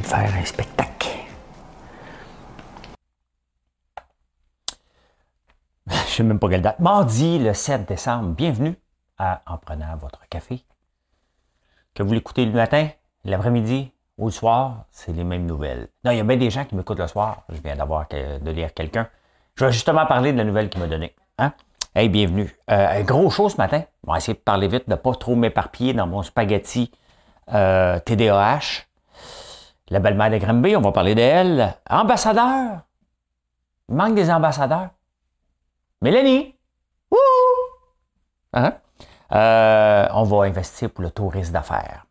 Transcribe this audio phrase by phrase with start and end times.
[0.00, 1.08] De faire un spectacle.
[5.88, 6.80] Je sais même pas quelle date.
[6.80, 8.30] Mardi, le 7 décembre.
[8.30, 8.74] Bienvenue
[9.18, 10.64] à En prenant votre café.
[11.94, 12.88] Que vous l'écoutez le matin,
[13.24, 15.88] l'après-midi ou le soir, c'est les mêmes nouvelles.
[16.04, 17.42] Non, il y a bien des gens qui m'écoutent le soir.
[17.48, 19.08] Je viens d'avoir de lire quelqu'un.
[19.56, 21.14] Je vais justement parler de la nouvelle qu'il m'a donnée.
[21.38, 21.52] Hein?
[21.94, 22.50] Hey, bienvenue.
[22.70, 23.84] Euh, un gros show ce matin.
[24.04, 26.90] On va essayer de parler vite, de ne pas trop m'éparpiller dans mon spaghetti
[27.52, 28.86] euh, TDAH.
[29.90, 31.74] La belle-mère de Granby, on va parler d'elle.
[31.90, 32.80] Ambassadeur.
[33.88, 34.90] Il manque des ambassadeurs.
[36.00, 36.54] Mélanie.
[37.10, 37.18] Wouh!
[38.54, 38.74] Hein?
[39.32, 42.06] Euh, on va investir pour le tourisme d'affaires.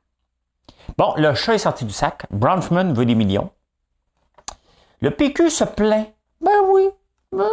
[0.98, 2.26] Bon, le chat est sorti du sac.
[2.30, 3.52] Bronfman veut des millions.
[5.02, 6.14] Le PQ se plaint.
[6.42, 6.90] Ben oui.
[7.32, 7.50] ben.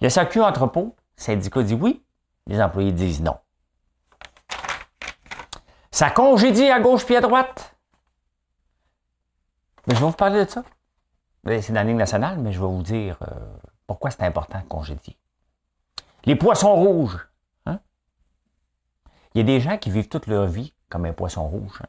[0.00, 2.02] Le SAQ entrepôt, syndicat dit oui.
[2.46, 3.36] Les employés disent non.
[5.90, 7.75] Ça congédie à gauche puis à droite.
[9.86, 10.64] Mais je vais vous parler de ça.
[11.46, 13.56] C'est dans la nationale, mais je vais vous dire euh,
[13.86, 15.16] pourquoi c'est important de congédier.
[16.24, 17.28] Les poissons rouges.
[17.66, 17.78] hein?
[19.34, 21.78] Il y a des gens qui vivent toute leur vie comme un poisson rouge.
[21.82, 21.86] hein.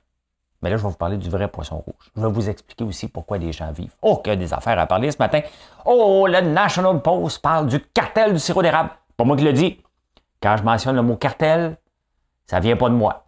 [0.61, 2.11] Mais là, je vais vous parler du vrai poisson rouge.
[2.15, 3.95] Je vais vous expliquer aussi pourquoi les gens vivent.
[4.01, 5.41] Oh, qu'il y a des affaires à parler ce matin.
[5.85, 8.89] Oh, le National Post parle du cartel du sirop d'érable.
[9.15, 9.81] Pas moi qui le dis.
[10.41, 11.77] Quand je mentionne le mot cartel,
[12.47, 13.27] ça vient pas de moi.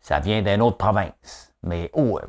[0.00, 1.52] Ça vient d'une autre province.
[1.62, 2.26] Mais oh, euh,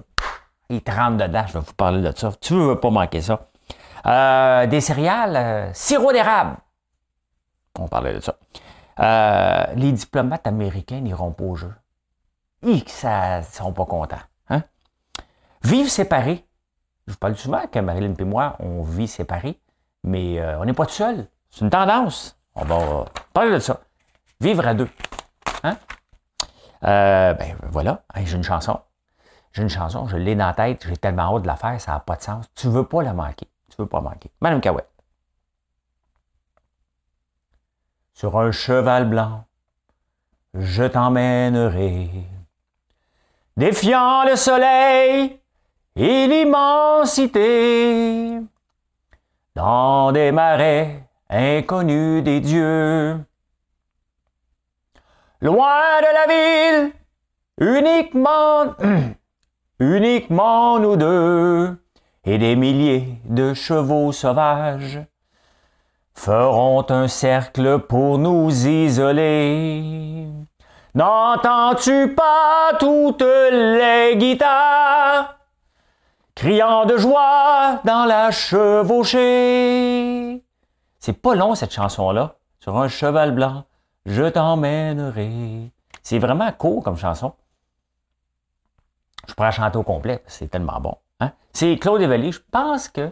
[0.70, 2.32] il te rentre dedans, je vais vous parler de ça.
[2.40, 3.48] Tu veux pas manquer ça.
[4.06, 6.58] Euh, des céréales, euh, sirop d'érable.
[7.80, 8.36] On parlait de ça.
[9.00, 11.74] Euh, les diplomates américains n'iront pas au jeu.
[12.64, 14.22] Ils ça, sont pas contents.
[14.50, 14.64] Hein?
[15.64, 16.46] Vivre séparés.
[17.08, 19.60] Je vous parle souvent que Marilyn et moi, on vit séparés,
[20.04, 21.28] mais on n'est pas tout seul.
[21.50, 22.38] C'est une tendance.
[22.56, 23.82] On va parler de ça.
[24.40, 24.88] Vivre à deux.
[25.64, 25.76] Hein?
[26.82, 28.80] Ben voilà, j'ai une chanson.
[29.54, 31.94] J'ai une chanson, je l'ai dans la tête, j'ai tellement hâte de la faire, ça
[31.94, 32.46] n'a pas de sens.
[32.56, 33.48] Tu veux pas la manquer.
[33.70, 34.32] Tu veux pas manquer.
[34.42, 34.90] Madame Cahouette.
[38.14, 39.46] Sur un cheval blanc,
[40.54, 42.10] je t'emmènerai.
[43.56, 45.40] Défiant le soleil
[45.96, 47.62] et l'immensité,
[49.54, 53.24] dans des marais inconnus des dieux.
[55.42, 56.94] Loin de la ville,
[57.60, 58.74] uniquement,
[59.80, 61.78] uniquement nous deux,
[62.26, 65.02] et des milliers de chevaux sauvages
[66.14, 70.28] feront un cercle pour nous isoler.
[70.96, 75.38] N'entends-tu pas toutes les guitares
[76.36, 79.24] criant de joie dans la chevauchée?
[81.00, 82.36] C'est pas long cette chanson-là.
[82.60, 83.66] Sur un cheval blanc,
[84.06, 85.72] je t'emmènerai.
[86.02, 87.34] C'est vraiment court comme chanson.
[89.28, 90.96] Je pourrais chanter au complet, c'est tellement bon.
[91.20, 91.32] hein.
[91.54, 92.32] C'est Claude Evely.
[92.32, 93.12] Je pense que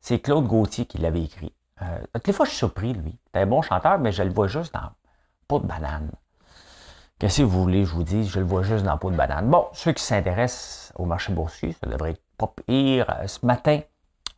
[0.00, 1.52] c'est Claude Gauthier qui l'avait écrit.
[1.82, 3.18] Euh, toutes les fois, je suis surpris, lui.
[3.32, 4.90] C'est un bon chanteur, mais je le vois juste dans
[5.48, 6.10] peau de banane.
[7.18, 9.48] Qu'est-ce que vous voulez, je vous dis, je le vois juste dans peau de banane.
[9.50, 13.06] Bon, ceux qui s'intéressent au marché boursier, ça devrait être pas pire.
[13.20, 13.80] Euh, Ce matin,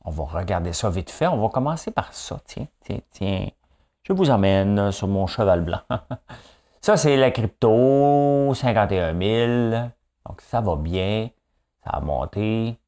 [0.05, 1.29] on va regarder ça vite fait.
[1.29, 2.41] On va commencer par ça.
[2.45, 3.49] Tiens, tiens, tiens.
[4.03, 5.81] Je vous emmène sur mon cheval blanc.
[6.81, 9.17] ça, c'est la crypto, 51
[9.71, 9.89] 000.
[10.27, 11.31] Donc, ça va bien.
[11.85, 12.79] Ça a monté.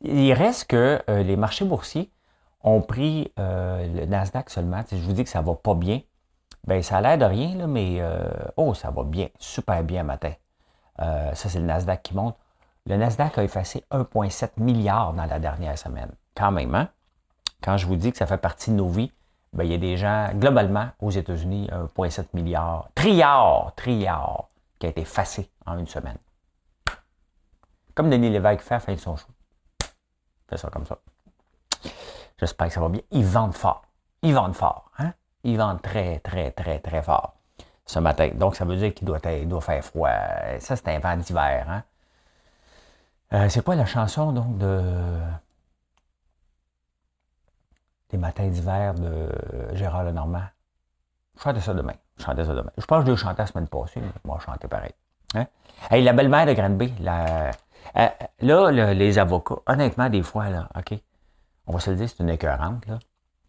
[0.00, 2.10] Il reste que euh, les marchés boursiers
[2.62, 4.82] ont pris euh, le Nasdaq seulement.
[4.86, 6.00] Sais, je vous dis que ça va pas bien.
[6.66, 10.02] Ben, ça a l'air de rien, là, mais euh, oh, ça va bien, super bien
[10.02, 10.32] matin.
[10.98, 12.36] Ça, c'est le Nasdaq qui monte.
[12.86, 16.10] Le Nasdaq a effacé 1,7 milliard dans la dernière semaine.
[16.34, 16.88] Quand même, hein?
[17.62, 19.12] Quand je vous dis que ça fait partie de nos vies,
[19.52, 21.68] ben, il y a des gens, globalement, aux États-Unis,
[21.98, 26.18] 1,7 milliard, trilliard, trilliard, qui a été effacé en une semaine.
[27.94, 29.28] Comme Denis Lévesque fait à fin de son show.
[30.48, 30.98] Fait ça comme ça.
[32.38, 33.00] J'espère que ça va bien.
[33.10, 33.82] Ils vendent fort.
[34.22, 34.90] Ils vendent fort.
[34.98, 35.14] Hein?
[35.44, 37.36] Ils très, très, très, très fort
[37.86, 38.28] ce matin.
[38.34, 40.10] Donc, ça veut dire qu'il doit, il doit faire froid.
[40.58, 41.66] Ça, c'est un vent d'hiver.
[41.70, 41.84] Hein?
[43.32, 45.20] Euh, c'est quoi la chanson, donc, de...
[48.10, 49.30] des matins d'hiver de
[49.72, 50.46] Gérard Lenormand?
[51.36, 51.94] Je chantais ça demain.
[52.16, 52.70] Je chantais ça demain.
[52.76, 54.92] Je pense que je l'ai chanté la semaine passée, moi, je chantais pareil.
[55.34, 55.46] Hein?
[55.90, 57.50] Hey, la belle-mère de Granby, la...
[57.96, 58.08] Euh,
[58.40, 60.98] là, les avocats, honnêtement, des fois, là, OK,
[61.66, 62.98] on va se le dire, c'est une écœurante, là.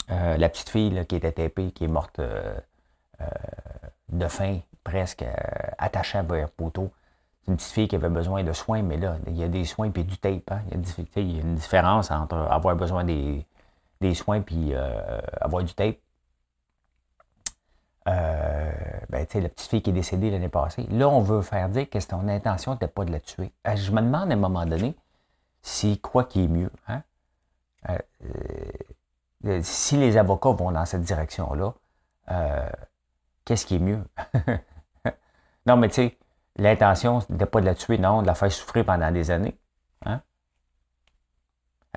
[0.09, 2.21] Euh, la petite fille qui était tapée, qui est morte
[4.09, 5.25] de faim, presque
[5.77, 6.91] attachée à un poteau.
[7.41, 9.65] C'est une petite fille qui avait besoin de soins, mais là, il y a des
[9.65, 10.49] soins puis du tape.
[10.51, 10.61] Hein.
[10.71, 13.45] Il, y a, une différence entre avoir besoin des,
[14.13, 14.73] soins puis
[15.41, 15.97] avoir du tape.
[18.07, 18.71] Euh,
[19.09, 20.85] ben, la petite fille qui est décédée l'année passée.
[20.89, 23.51] Là, on veut faire dire que ton intention n'était pas de la tuer.
[23.67, 24.95] Euh, je me demande à un moment donné
[25.61, 26.71] si quoi qui est mieux.
[26.87, 27.01] Hein?
[27.89, 31.73] Euh, si les avocats vont dans cette direction-là,
[33.43, 34.03] qu'est-ce qui est mieux?
[35.65, 36.17] non, mais tu sais,
[36.55, 39.57] l'intention n'était pas de la tuer, non, de la faire souffrir pendant des années.
[40.05, 40.21] Hein?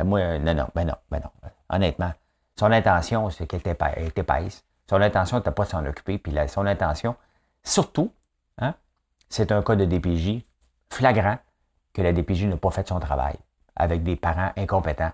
[0.05, 1.31] moi, non, non, ben non, ben non.
[1.69, 2.13] Honnêtement,
[2.59, 3.77] son intention, c'est qu'elle était.
[4.91, 6.19] Son intention n'était pas de s'en occuper.
[6.19, 7.15] Puis son intention,
[7.63, 8.13] surtout,
[8.59, 8.75] hein,
[9.29, 10.43] c'est un cas de DPJ
[10.89, 11.39] flagrant
[11.93, 13.37] que la DPJ n'a pas fait son travail
[13.77, 15.13] avec des parents incompétents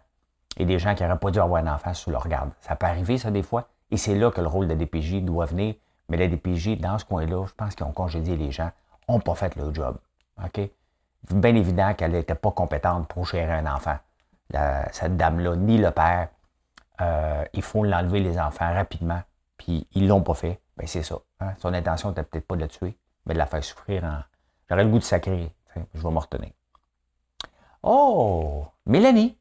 [0.57, 2.53] et des gens qui n'auraient pas dû avoir un enfant sous leur garde.
[2.63, 3.69] Ça peut arriver, ça, des fois.
[3.91, 5.75] Et c'est là que le rôle de la DPJ doit venir.
[6.09, 8.71] Mais la DPJ, dans ce coin-là, je pense qu'ils ont congédié les gens,
[9.11, 9.99] n'ont pas fait le job.
[10.43, 10.59] OK?
[11.33, 13.99] Bien évident qu'elle n'était pas compétente pour gérer un enfant.
[14.93, 16.29] cette dame-là, ni le père.
[17.03, 19.21] Euh, il faut l'enlever les enfants rapidement
[19.57, 21.17] puis ils l'ont pas fait, ben c'est ça.
[21.41, 21.55] Hein.
[21.59, 24.21] Son intention n'était peut-être pas de le tuer, mais de la faire souffrir en.
[24.69, 25.53] J'aurais le goût de sacrer.
[25.95, 26.51] Je vais me retenir.
[27.83, 28.67] Oh!
[28.87, 29.39] Mélanie!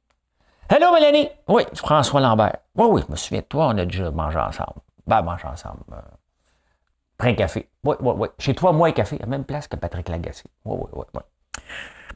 [0.70, 1.30] Hello, Mélanie!
[1.48, 2.58] Oui, François Lambert.
[2.76, 4.82] Oui, oui, je me souviens de toi, on a déjà mangé ensemble.
[5.08, 5.82] Ben, mangé ensemble.
[5.92, 6.02] Euh,
[7.18, 7.70] prends un café.
[7.84, 8.28] Oui, oui, oui.
[8.38, 10.44] Chez toi, moi et café, à la même place que Patrick Lagacé.
[10.66, 11.22] Oui, oui, oui, oui.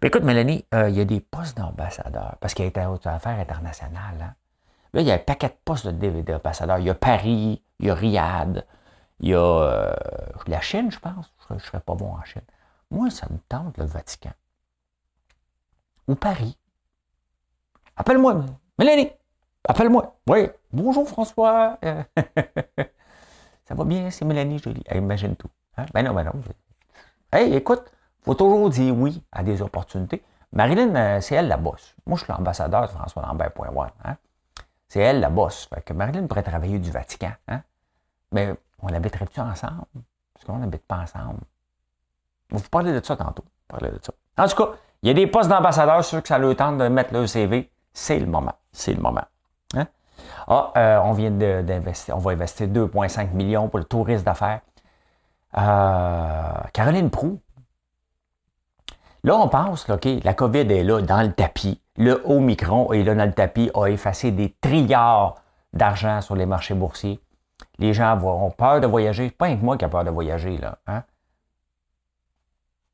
[0.01, 3.07] Ben, écoute, Mélanie, euh, il y a des postes d'ambassadeur, parce qu'il y a des
[3.07, 4.21] affaires internationales.
[4.21, 4.33] Hein?
[4.93, 6.79] Là, il y a un paquet de postes d'ambassadeurs.
[6.79, 8.65] Il y a Paris, il y a Riyad,
[9.19, 9.93] il y a euh,
[10.47, 11.31] la Chine, je pense.
[11.47, 12.41] Je ne serais pas bon en Chine.
[12.91, 14.31] Moi, ça me tente le Vatican.
[16.07, 16.57] Ou Paris.
[17.95, 18.45] Appelle-moi,
[18.79, 19.11] Mélanie.
[19.67, 20.15] Appelle-moi.
[20.27, 20.49] Oui.
[20.71, 21.77] Bonjour, François.
[23.65, 24.83] ça va bien, c'est Mélanie Jolie.
[24.93, 25.49] imagine tout.
[25.77, 25.85] Hein?
[25.93, 26.31] Ben non, ben non.
[27.31, 27.83] Hey, écoute,
[28.21, 30.23] il faut toujours dire oui à des opportunités.
[30.51, 31.95] Marilyn, euh, c'est elle la bosse.
[32.07, 33.89] Moi, je suis l'ambassadeur de François Lambert.1.
[34.03, 34.17] Hein?
[34.89, 35.69] C'est elle la bosse.
[35.85, 37.31] Que Marilyn pourrait travailler du Vatican.
[37.47, 37.61] Hein?
[38.31, 39.85] Mais on habiterait-tu ensemble?
[40.33, 41.39] Parce qu'on n'habite pas ensemble.
[42.51, 43.45] On vous parler de ça tantôt.
[43.79, 44.11] De ça.
[44.43, 44.71] En tout cas,
[45.03, 47.69] il y a des postes d'ambassadeurs, ceux que ça le temps de mettre le CV.
[47.93, 48.53] C'est le moment.
[48.71, 49.25] C'est le moment.
[49.75, 49.85] Hein?
[50.47, 54.61] Ah, euh, on vient d'investir, on va investir 2,5 millions pour le tourisme d'affaires.
[55.57, 57.39] Euh, Caroline Prou.
[59.23, 61.81] Là, on pense, OK, la COVID est là, dans le tapis.
[61.97, 65.35] Le Omicron est là dans le tapis, a effacé des trilliards
[65.73, 67.19] d'argent sur les marchés boursiers.
[67.77, 69.29] Les gens auront peur de voyager.
[69.31, 70.77] Pas que moi qui a peur de voyager, là.
[70.87, 71.03] Hein?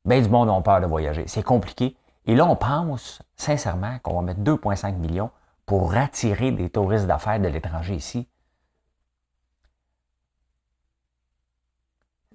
[0.04, 1.24] Bien du monde ont peur de voyager.
[1.26, 1.96] C'est compliqué.
[2.26, 5.30] Et là, on pense sincèrement qu'on va mettre 2,5 millions
[5.64, 8.28] pour attirer des touristes d'affaires de l'étranger ici.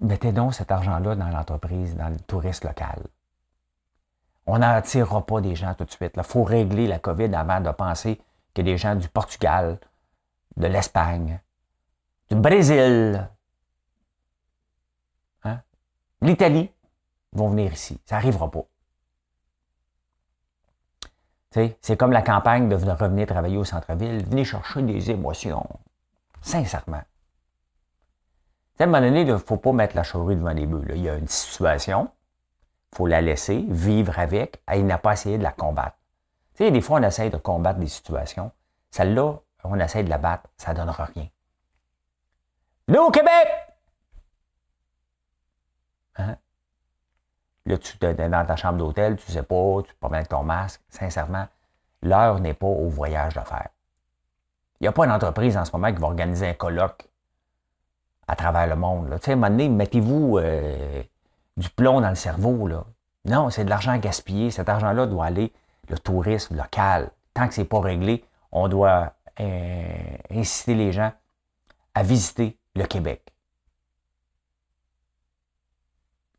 [0.00, 3.02] Mettez donc cet argent-là dans l'entreprise, dans le tourisme local.
[4.46, 6.12] On n'attirera pas des gens tout de suite.
[6.16, 8.20] Il faut régler la COVID avant de penser
[8.54, 9.78] que des gens du Portugal,
[10.56, 11.40] de l'Espagne,
[12.28, 13.28] du Brésil,
[15.44, 15.60] hein,
[16.20, 16.70] l'Italie
[17.32, 18.00] vont venir ici.
[18.04, 18.64] Ça n'arrivera pas.
[21.52, 24.24] C'est comme la campagne de revenir travailler au centre-ville.
[24.24, 25.68] Venez chercher des émotions.
[26.40, 27.02] Sincèrement.
[28.78, 30.84] à un moment donné, il ne faut pas mettre la chaurie devant les bœufs.
[30.94, 32.10] Il y a une situation,
[32.94, 35.96] faut la laisser, vivre avec, il n'a pas essayé de la combattre.
[36.54, 38.52] Tu sais, des fois, on essaye de combattre des situations.
[38.90, 41.28] Celle-là, on essaie de la battre, ça ne donnera rien.
[42.88, 43.48] Nous, au Québec!
[46.16, 46.36] Hein?
[47.64, 50.82] Là, tu es dans ta chambre d'hôtel, tu ne sais pas, tu promènes ton masque.
[50.88, 51.46] Sincèrement,
[52.02, 53.70] l'heure n'est pas au voyage d'affaires.
[54.80, 57.08] Il n'y a pas une entreprise en ce moment qui va organiser un colloque
[58.26, 59.08] à travers le monde.
[59.20, 61.02] Tu sais, à un moment donné, mettez-vous euh,
[61.62, 62.66] du plomb dans le cerveau.
[62.66, 62.84] Là.
[63.24, 64.50] Non, c'est de l'argent gaspillé.
[64.50, 65.52] Cet argent-là doit aller
[65.88, 67.10] le tourisme local.
[67.34, 71.12] Tant que ce n'est pas réglé, on doit euh, inciter les gens
[71.94, 73.32] à visiter le Québec.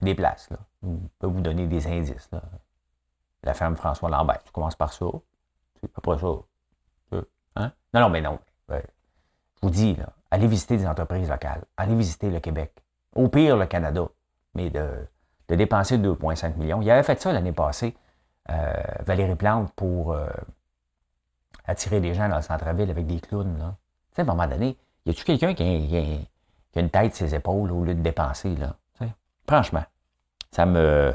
[0.01, 0.58] Des places, là.
[0.84, 0.89] Je
[1.20, 2.30] peux vous donner des indices.
[2.32, 2.42] Là.
[3.44, 5.06] La ferme François Lambert, tu commences par ça.
[5.80, 7.22] C'est pas peu ça.
[7.56, 7.72] Hein?
[7.94, 8.39] Non, non, mais non.
[8.70, 8.75] Je
[9.62, 11.63] vous dis, là, allez visiter des entreprises locales.
[11.77, 12.74] Allez visiter le Québec.
[13.15, 14.10] Au pire, le Canada.
[14.56, 15.08] Mais de,
[15.53, 16.81] de dépenser 2,5 millions.
[16.81, 17.95] Il avait fait ça l'année passée,
[18.50, 18.74] euh,
[19.05, 20.25] Valérie Plante, pour euh,
[21.65, 23.55] attirer des gens dans le centre-ville avec des clowns.
[23.55, 25.63] Tu sais, à un moment donné, y a-tu quelqu'un qui,
[26.75, 28.75] a une tête ses épaules au lieu de dépenser, là?
[29.45, 29.83] Franchement,
[30.51, 31.13] ça me.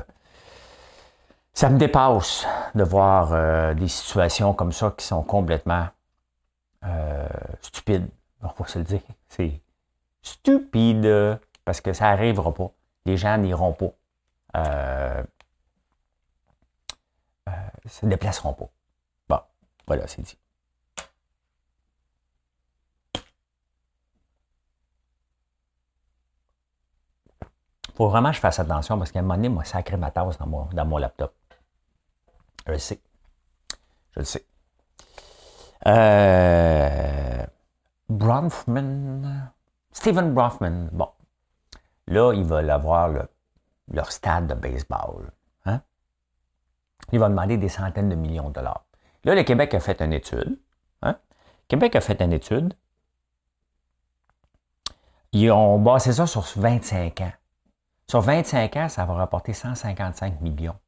[1.54, 2.46] Ça me dépasse.
[2.74, 5.86] de voir euh, des situations comme ça qui sont complètement
[7.62, 8.06] stupides.
[8.42, 9.00] On va se le dire.
[9.28, 9.60] C'est
[10.22, 12.70] stupide parce que ça n'arrivera pas.
[13.06, 13.92] Les gens n'iront pas.
[14.56, 15.22] Euh,
[17.86, 18.70] se déplaceront pas.
[19.28, 19.40] Bon,
[19.86, 20.38] voilà, c'est dit.
[27.98, 30.38] faut vraiment que je fasse attention parce qu'à un moment donné, moi, sacré ma tasse
[30.38, 31.34] dans mon, dans mon laptop.
[32.64, 33.00] Je le sais.
[34.12, 34.46] Je le sais.
[35.88, 37.44] Euh,
[38.08, 39.50] Bronfman.
[39.90, 40.90] Stephen Bronfman.
[40.92, 41.08] Bon.
[42.06, 43.08] Là, ils veulent avoir
[43.90, 45.30] leur stade de baseball.
[45.64, 45.80] Hein?
[47.12, 48.84] Ils vont demander des centaines de millions de dollars.
[49.24, 50.58] Là, le Québec a fait une étude.
[51.02, 51.16] Hein?
[51.68, 52.74] Québec a fait une étude.
[55.32, 57.32] Ils ont basé ça sur 25 ans.
[58.08, 60.78] Sur 25 ans, ça va rapporter 155 millions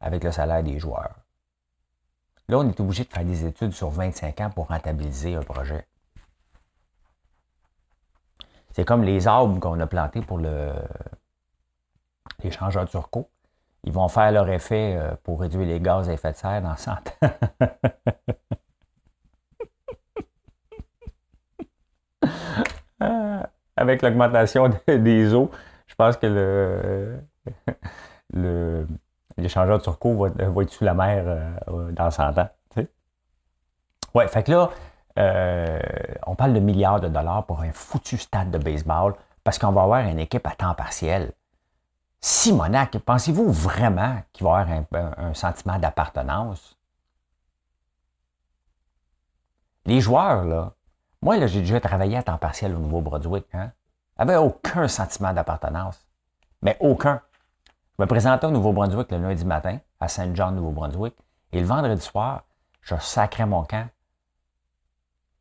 [0.00, 1.16] avec le salaire des joueurs.
[2.48, 5.86] Là, on est obligé de faire des études sur 25 ans pour rentabiliser un projet.
[8.76, 10.70] C'est comme les arbres qu'on a plantés pour le,
[12.44, 13.30] les changeurs turco.
[13.84, 16.76] Ils vont faire leur effet euh, pour réduire les gaz à effet de serre dans
[16.76, 16.98] 100 ans.
[23.76, 25.50] avec l'augmentation des eaux,
[25.86, 27.18] je pense que le,
[28.34, 28.86] le
[29.38, 30.28] l'échangeur turco va,
[30.62, 32.50] être sous la mer euh, dans 100 ans.
[34.14, 34.70] Ouais, fait que là,
[35.18, 35.78] euh,
[36.26, 39.82] on parle de milliards de dollars pour un foutu stade de baseball parce qu'on va
[39.82, 41.32] avoir une équipe à temps partiel.
[42.20, 46.76] Simonac, pensez-vous vraiment qu'il va y avoir un, sentiment d'appartenance?
[49.84, 50.72] Les joueurs, là,
[51.22, 53.46] moi, j'ai déjà travaillé à temps partiel au Nouveau-Brunswick.
[53.54, 53.70] Hein?
[54.18, 56.06] J'avais aucun sentiment d'appartenance.
[56.62, 57.22] Mais aucun.
[57.96, 61.14] Je me présentais au Nouveau-Brunswick le lundi matin, à Saint-Jean, Nouveau-Brunswick,
[61.52, 62.42] et le vendredi soir,
[62.82, 63.88] je sacrais mon camp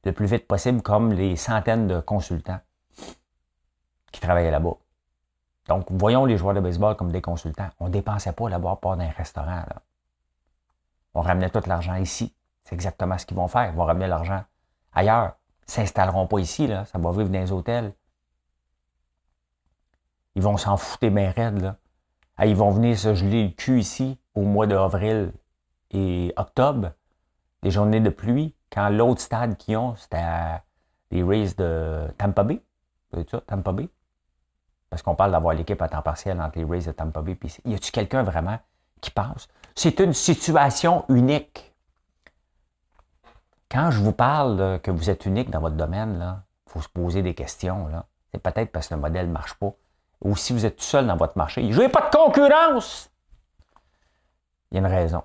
[0.06, 2.60] le plus vite possible, comme les centaines de consultants
[4.12, 4.78] qui travaillaient là-bas.
[5.68, 7.70] Donc, voyons les joueurs de baseball comme des consultants.
[7.80, 9.64] On ne dépensait pas là-bas, pas dans un restaurant.
[11.14, 12.34] On ramenait tout l'argent ici.
[12.64, 13.70] C'est exactement ce qu'ils vont faire.
[13.70, 14.44] Ils vont ramener l'argent
[14.96, 15.36] ailleurs
[15.68, 16.86] s'installeront pas ici, là.
[16.86, 17.94] Ça va vivre dans les hôtels.
[20.36, 21.78] Ils vont s'en foutre des mains raides, là.
[22.44, 25.32] Ils vont venir se geler le cul ici au mois d'avril
[25.92, 26.92] et octobre,
[27.64, 30.62] des journées de pluie, quand l'autre stade qu'ils ont, c'était
[31.10, 32.62] les Rays de Tampa Bay.
[33.14, 33.88] C'est ça, Tampa Bay?
[34.90, 37.36] Parce qu'on parle d'avoir l'équipe à temps partiel entre les Rays de Tampa Bay.
[37.36, 38.60] Puis y a-tu quelqu'un vraiment
[39.00, 39.48] qui pense?
[39.76, 41.74] C'est une situation unique.
[43.72, 47.22] Quand je vous parle que vous êtes unique dans votre domaine, il faut se poser
[47.22, 47.88] des questions.
[48.32, 49.72] C'est peut-être parce que le modèle ne marche pas.
[50.22, 53.10] Ou si vous êtes tout seul dans votre marché, je n'ai pas de concurrence.
[54.72, 55.24] Il y a une raison.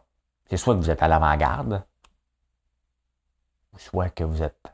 [0.49, 1.83] C'est soit que vous êtes à l'avant-garde,
[3.81, 4.73] soit que vous êtes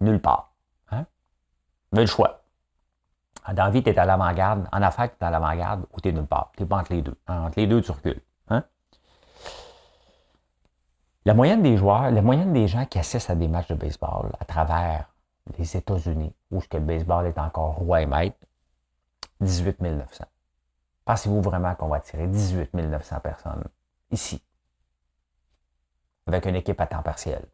[0.00, 0.52] nulle part.
[0.90, 1.04] Hein?
[1.92, 2.42] Avez le choix.
[3.46, 4.68] Dans la vie, tu es à l'avant-garde.
[4.72, 6.50] En affaires, tu es à l'avant-garde ou tu es nulle part.
[6.56, 7.16] Tu n'es pas entre les deux.
[7.28, 8.20] Entre les deux, tu recules.
[11.24, 14.30] La moyenne des joueurs, la moyenne des gens qui assistent à des matchs de baseball
[14.38, 15.12] à travers
[15.58, 18.38] les États-Unis, où ce que le baseball est encore roi et maître,
[19.40, 20.24] 18 900.
[21.04, 23.64] Pensez-vous vraiment qu'on va attirer 18 900 personnes
[24.12, 24.40] ici,
[26.28, 27.44] avec une équipe à temps partiel?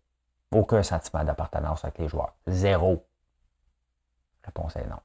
[0.52, 2.34] Aucun sentiment d'appartenance avec les joueurs.
[2.46, 3.06] Zéro.
[4.44, 5.00] Réponse est non.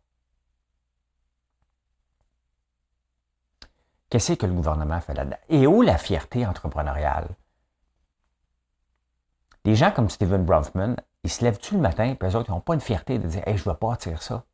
[4.10, 5.38] Qu'est-ce que le gouvernement fait là-dedans?
[5.50, 7.28] Et où la fierté entrepreneuriale?
[9.66, 12.62] Les gens comme Steven Bronfman, ils se lèvent-tu le matin, puis eux autres, ils n'ont
[12.62, 14.46] pas une fierté de dire je ne vais pas attirer ça.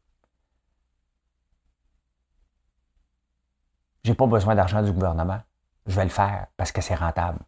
[4.03, 5.41] J'ai pas besoin d'argent du gouvernement.
[5.85, 7.39] Je vais le faire parce que c'est rentable.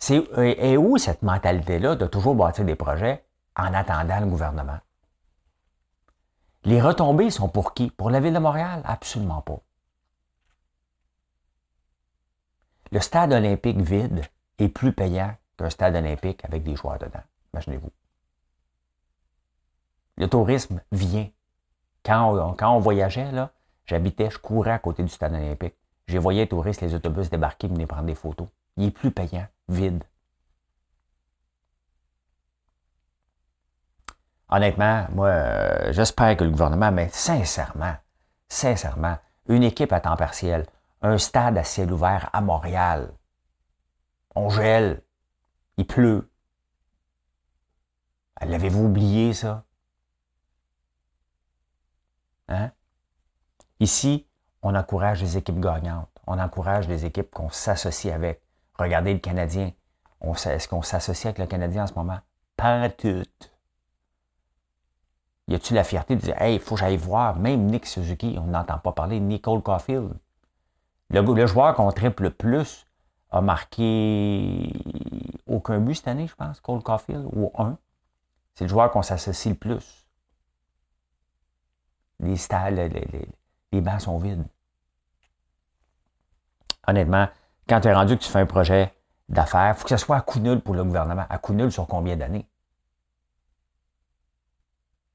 [0.00, 3.22] C'est, et où cette mentalité-là de toujours bâtir des projets
[3.54, 4.80] en attendant le gouvernement?
[6.64, 7.90] Les retombées sont pour qui?
[7.90, 8.82] Pour la Ville de Montréal?
[8.84, 9.60] Absolument pas.
[12.92, 14.24] Le stade olympique vide
[14.58, 17.22] est plus payant qu'un stade olympique avec des joueurs dedans.
[17.52, 17.92] Imaginez-vous.
[20.16, 21.28] Le tourisme vient.
[22.04, 23.52] Quand on, quand on voyageait, là,
[23.84, 25.74] j'habitais, je courais à côté du stade olympique.
[26.08, 28.48] J'ai voyé les touristes, les autobus débarquer, venir prendre des photos.
[28.76, 30.04] Il est plus payant, vide.
[34.48, 37.94] Honnêtement, moi, euh, j'espère que le gouvernement, mais sincèrement,
[38.48, 39.16] sincèrement,
[39.48, 40.66] une équipe à temps partiel,
[41.02, 43.12] un stade à ciel ouvert à Montréal,
[44.34, 45.02] on gèle,
[45.76, 46.30] il pleut.
[48.40, 49.64] L'avez-vous oublié, ça?
[52.48, 52.72] Hein?
[53.78, 54.26] Ici,
[54.62, 56.10] on encourage les équipes gagnantes.
[56.26, 58.42] On encourage les équipes qu'on s'associe avec.
[58.80, 59.72] Regardez le Canadien.
[60.22, 62.18] Est-ce qu'on s'associe avec le Canadien en ce moment?
[62.56, 63.22] Pas tout.
[65.48, 68.36] Y a-tu la fierté de dire, hey, il faut que j'aille voir, même Nick Suzuki,
[68.38, 70.12] on n'entend pas parler, Nicole Caulfield.
[71.10, 72.86] Le, le joueur qu'on triple le plus
[73.30, 74.72] a marqué
[75.46, 77.76] aucun but cette année, je pense, Cole Caulfield, ou un.
[78.54, 80.06] C'est le joueur qu'on s'associe le plus.
[82.20, 83.28] Les stades, les,
[83.72, 84.44] les, bancs sont vides.
[86.86, 87.28] Honnêtement,
[87.70, 88.92] quand tu es rendu que tu fais un projet
[89.28, 91.24] d'affaires, il faut que ce soit à coup nul pour le gouvernement.
[91.30, 92.48] À coup nul sur combien d'années?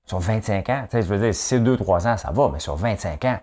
[0.05, 0.83] Sur 25 ans.
[0.83, 3.39] Tu sais, je veux dire, si c'est 2-3 ans, ça va, mais sur 25 ans,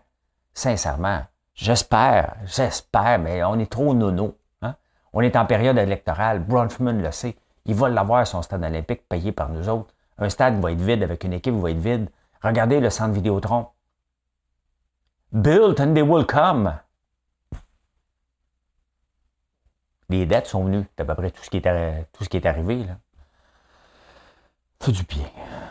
[0.54, 1.20] sincèrement,
[1.54, 4.38] j'espère, j'espère, mais on est trop nono.
[4.62, 4.76] Hein?
[5.12, 6.38] On est en période électorale.
[6.38, 7.36] Bronfman le sait.
[7.66, 9.92] Il va l'avoir, son stade olympique, payé par nous autres.
[10.16, 12.08] Un stade va être vide avec une équipe va être vide.
[12.42, 13.66] Regardez le centre Vidéotron.
[15.32, 16.72] Built and they will come.
[20.12, 20.84] Les dettes sont venues.
[20.94, 22.84] C'est à peu près tout ce qui est, tout ce qui est arrivé.
[22.84, 22.98] Là.
[24.86, 25.24] Du bien.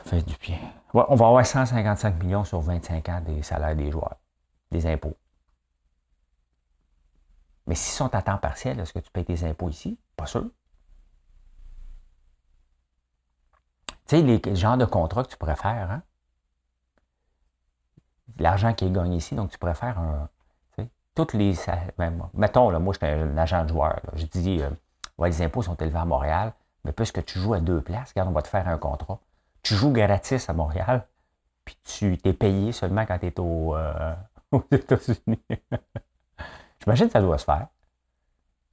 [0.06, 0.58] Fait du bien.
[0.94, 4.16] on va avoir 155 millions sur 25 ans des salaires des joueurs,
[4.72, 5.16] des impôts.
[7.68, 10.00] Mais s'ils sont à temps partiel, est-ce que tu payes tes impôts ici?
[10.16, 10.50] Pas sûr.
[14.08, 16.02] Tu sais, les genres de contrats que tu pourrais faire, hein?
[18.40, 20.30] L'argent qui est gagné ici, donc tu pourrais faire un.
[21.34, 21.56] Les.
[21.98, 24.00] Ben, mettons, là, moi, je suis un agent de joueur.
[24.16, 24.70] Je dis, euh,
[25.18, 28.30] ouais, les impôts sont élevés à Montréal, mais puisque tu joues à deux places, regarde,
[28.30, 29.20] on va te faire un contrat.
[29.64, 31.08] Tu joues gratis à Montréal,
[31.66, 34.16] puis tu t'es payé seulement quand tu es euh,
[34.52, 35.42] aux États-Unis.
[36.84, 37.68] J'imagine que ça doit se faire.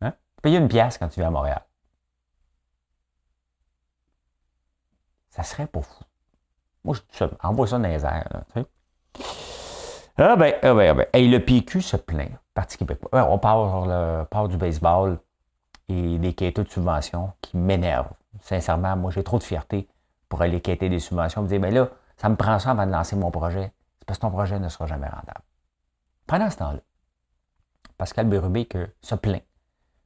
[0.01, 0.15] Hein?
[0.43, 1.63] Payer une pièce quand tu viens à Montréal.
[5.31, 6.03] Ça serait pas fou.
[6.85, 8.45] Moi, je envoie ça dans les airs.
[10.19, 11.07] Ah ben, ah ben, ah ben.
[11.13, 13.11] Et le PQ se plaint, Parti québécois.
[13.31, 15.19] on parle, le, du baseball
[15.89, 18.13] et des quêtes de subventions qui m'énervent.
[18.41, 19.89] Sincèrement, moi, j'ai trop de fierté
[20.29, 21.43] pour aller quêter des subventions.
[21.43, 23.73] Me dire, mais ben là, ça me prend ça avant de lancer mon projet.
[23.99, 25.43] C'est parce que ton projet ne sera jamais rentable.
[26.27, 26.81] Pendant ce temps-là,
[27.97, 28.69] Pascal Bérubé
[29.01, 29.43] se plaint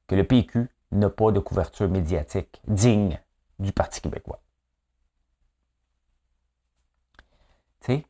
[0.07, 3.19] que le PQ n'a pas de couverture médiatique digne
[3.59, 4.41] du Parti québécois.
[7.81, 8.07] Tu sais,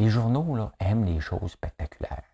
[0.00, 2.24] les journaux là, aiment les choses spectaculaires.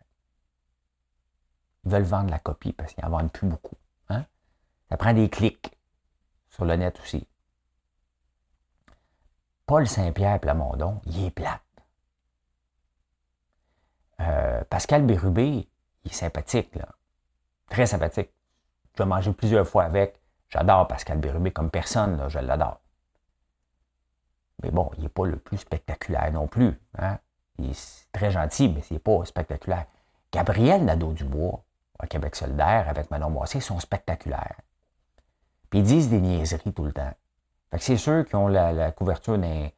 [1.84, 3.76] Ils veulent vendre la copie parce qu'ils n'en vendent plus beaucoup.
[4.08, 4.24] Hein?
[4.88, 5.76] Ça prend des clics
[6.48, 7.26] sur le net aussi.
[9.66, 11.60] Paul Saint-Pierre Plamondon, il est plate.
[14.20, 15.68] Euh, Pascal Bérubé,
[16.04, 16.88] il est sympathique, là.
[17.68, 18.30] Très sympathique.
[18.94, 20.20] Je vais manger plusieurs fois avec.
[20.50, 22.80] J'adore Pascal Bérubé comme personne, là, je l'adore.
[24.62, 26.80] Mais bon, il n'est pas le plus spectaculaire non plus.
[26.96, 27.18] Hein?
[27.58, 29.86] Il est très gentil, mais il n'est pas spectaculaire.
[30.32, 31.62] Gabriel Nadeau-Dubois,
[31.98, 34.56] à Québec solidaire, avec Manon Moissé, sont spectaculaires.
[35.70, 37.12] Puis ils disent des niaiseries tout le temps.
[37.70, 39.68] Fait que c'est sûr qu'ils ont la, couverture d'un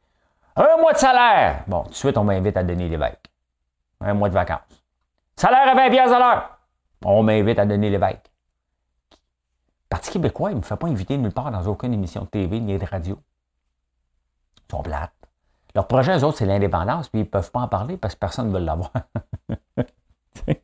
[0.55, 1.63] un mois de salaire.
[1.67, 3.31] Bon, tout de suite, on m'invite à donner l'évêque.
[4.01, 4.83] Un mois de vacances.
[5.35, 6.59] Salaire à 20 pièces à l'heure.
[7.05, 8.29] On m'invite à donner l'évêque.
[9.87, 12.59] Parti québécois, il ne me fait pas inviter nulle part dans aucune émission de TV
[12.59, 13.19] ni de radio
[14.69, 15.18] sont plates.
[15.75, 18.19] Leur projet, eux autres, c'est l'indépendance, puis ils ne peuvent pas en parler parce que
[18.19, 18.91] personne ne veut l'avoir.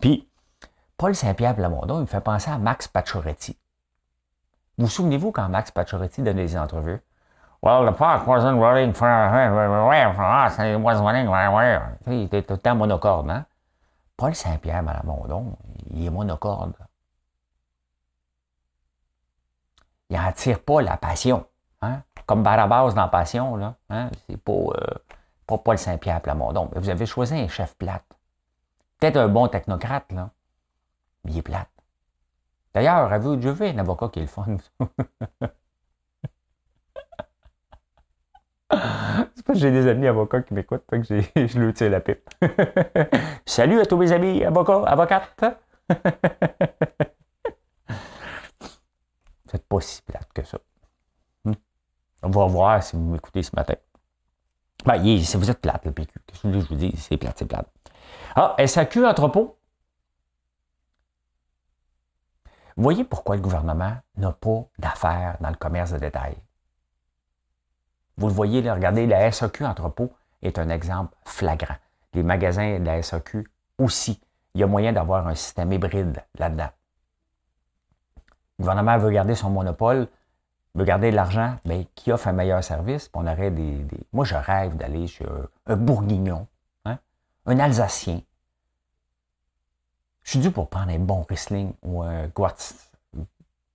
[0.00, 0.28] puis,
[0.96, 3.58] Paul Saint-Pierre Plamondon, il me fait penser à Max Pacioretty.
[4.78, 7.00] Vous, vous souvenez-vous quand Max Pacioretty donnait des entrevues?
[7.62, 11.28] Well, the park wasn't running for, it was running
[12.06, 13.46] Il était tout le temps monocorde, hein?
[14.16, 15.56] Paul Saint-Pierre Plamondon,
[15.90, 16.74] il est monocorde.
[20.10, 21.46] Il n'attire pas la passion.
[21.82, 22.02] Hein?
[22.26, 23.74] Comme Barabas dans Passion, là.
[23.90, 24.10] Hein?
[24.26, 24.94] C'est pas, euh,
[25.46, 26.70] pas Paul Saint-Pierre Plamondon.
[26.72, 28.04] Mais vous avez choisi un chef plate.
[28.98, 30.30] Peut-être un bon technocrate, là.
[31.24, 31.68] Mais il est plate.
[32.72, 34.56] D'ailleurs, avez-vous déjà vu un avocat qui est le fun?
[38.70, 42.28] C'est parce que j'ai des amis avocats qui m'écoutent, que je leur tire la pipe.
[43.46, 45.44] Salut à tous mes amis avocats, avocates.
[49.52, 50.58] Vous pas si plate que ça.
[52.24, 53.74] On va voir si vous m'écoutez ce matin.
[54.86, 56.20] Ben, vous êtes plate, le PQ.
[56.26, 56.94] Qu'est-ce que je vous dis?
[56.96, 57.68] C'est plate, c'est plate.
[58.34, 59.58] Ah, SAQ Entrepôt?
[62.76, 66.36] Voyez pourquoi le gouvernement n'a pas d'affaires dans le commerce de détail?
[68.16, 71.76] Vous le voyez, là, regardez, la SAQ Entrepôt est un exemple flagrant.
[72.14, 73.46] Les magasins de la SAQ
[73.78, 74.20] aussi.
[74.54, 76.70] Il y a moyen d'avoir un système hybride là-dedans.
[78.58, 80.08] Le gouvernement veut garder son monopole
[80.74, 84.34] veut garder de l'argent, mais qui offre un meilleur service, on aurait des, Moi, je
[84.34, 86.46] rêve d'aller sur un bourguignon,
[86.84, 86.98] hein?
[87.46, 88.20] un Alsacien.
[90.22, 92.28] Je suis dû pour prendre un bon Riesling ou un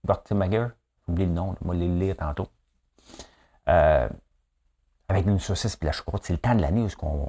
[0.05, 0.67] Guartemager.
[1.07, 2.49] J'ai oublié le nom, je vais le lire tantôt.
[3.69, 4.09] Euh,
[5.07, 6.23] avec une saucisse et la choucroute.
[6.25, 7.27] C'est le temps de l'année où on,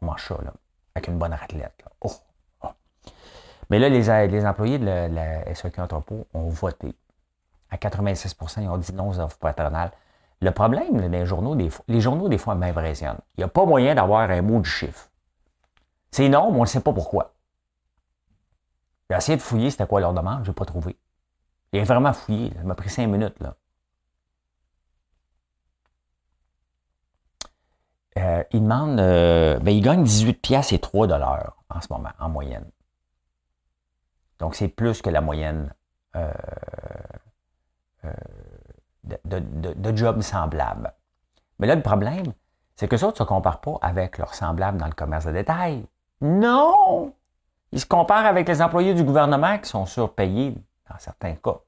[0.00, 0.52] on, mange ça, là,
[0.94, 1.84] avec une bonne raclette.
[2.00, 2.12] Oh,
[2.62, 2.68] oh.
[3.70, 6.94] Mais là, les, employés de la, la SEQ Entrepôt ont voté.
[7.70, 9.90] À 86% ils ont dit non aux offres patronales.
[10.40, 13.20] Le problème, les journaux, des fois, les journaux, des fois, m'impressionnent.
[13.36, 15.08] Il n'y a pas moyen d'avoir un mot du chiffre.
[16.10, 17.34] C'est non, mais on ne sait pas pourquoi.
[19.10, 20.96] J'ai essayé de fouiller c'était quoi leur demande, je n'ai pas trouvé.
[21.72, 23.38] J'ai vraiment fouillé, ça m'a pris cinq minutes.
[23.40, 23.56] Là.
[28.18, 32.10] Euh, il demande, euh, ben, il gagne 18 pièces et 3 dollars en ce moment,
[32.18, 32.70] en moyenne.
[34.38, 35.74] Donc, c'est plus que la moyenne
[36.16, 36.32] euh,
[39.04, 40.92] de, jobs semblables.
[41.58, 42.32] Mais là, le problème,
[42.76, 45.84] c'est que ça, ne se comparent pas avec leurs semblables dans le commerce de détail.
[46.20, 47.12] Non!
[47.72, 50.54] Ils se comparent avec les employés du gouvernement qui sont surpayés
[50.88, 51.58] dans certains cas.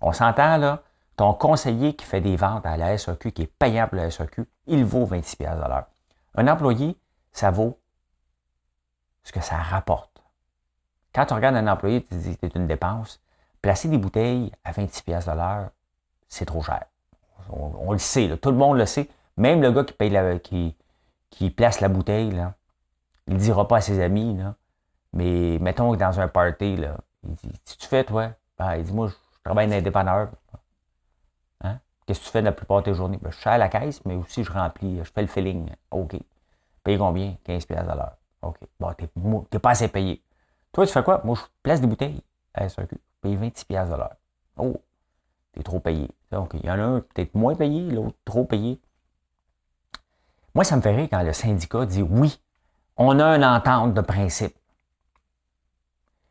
[0.00, 0.82] On s'entend là,
[1.16, 4.46] ton conseiller qui fait des ventes à la SAQ, qui est payant pour la SAQ,
[4.66, 5.86] il vaut 26 de l'heure.
[6.34, 6.98] Un employé,
[7.32, 7.78] ça vaut
[9.22, 10.22] ce que ça rapporte.
[11.14, 13.20] Quand tu regardes un employé, tu dis que c'est une dépense.
[13.64, 15.70] Placer des bouteilles à 26 de l'heure,
[16.28, 16.84] c'est trop cher.
[17.48, 19.08] On, le sait, tout le monde le sait.
[19.38, 20.74] Même le gars qui paye
[21.30, 22.38] qui, place la bouteille,
[23.26, 24.38] il ne dira pas à ses amis,
[25.14, 28.32] mais mettons que dans un party, il dit Si tu fais, toi?
[28.58, 30.28] Ben, Il dit Moi, je travaille dans dépanneur.
[31.62, 31.78] Hein?
[32.04, 33.18] Qu'est-ce que tu fais la plupart de tes journées?
[33.22, 35.70] Ben, Je suis à la caisse, mais aussi je remplis, je fais le filling.
[35.90, 36.16] OK.
[36.82, 37.34] Paye combien?
[37.44, 38.16] 15 pièces à l'heure.
[38.42, 38.58] OK.
[38.78, 40.22] Bon, t'es, n'es pas assez payé.
[40.70, 41.22] Toi, tu fais quoi?
[41.24, 42.20] Moi, je place des bouteilles
[42.52, 43.00] à SAQ.
[43.24, 44.16] Je paye 26 pièces à l'heure.
[44.58, 44.76] Oh,
[45.54, 46.10] t'es trop payé.
[46.30, 48.78] Donc, il y en a un peut-être moins payé, l'autre trop payé.
[50.54, 52.38] Moi, ça me fait rire quand le syndicat dit oui,
[52.96, 54.54] on a une entente de principe.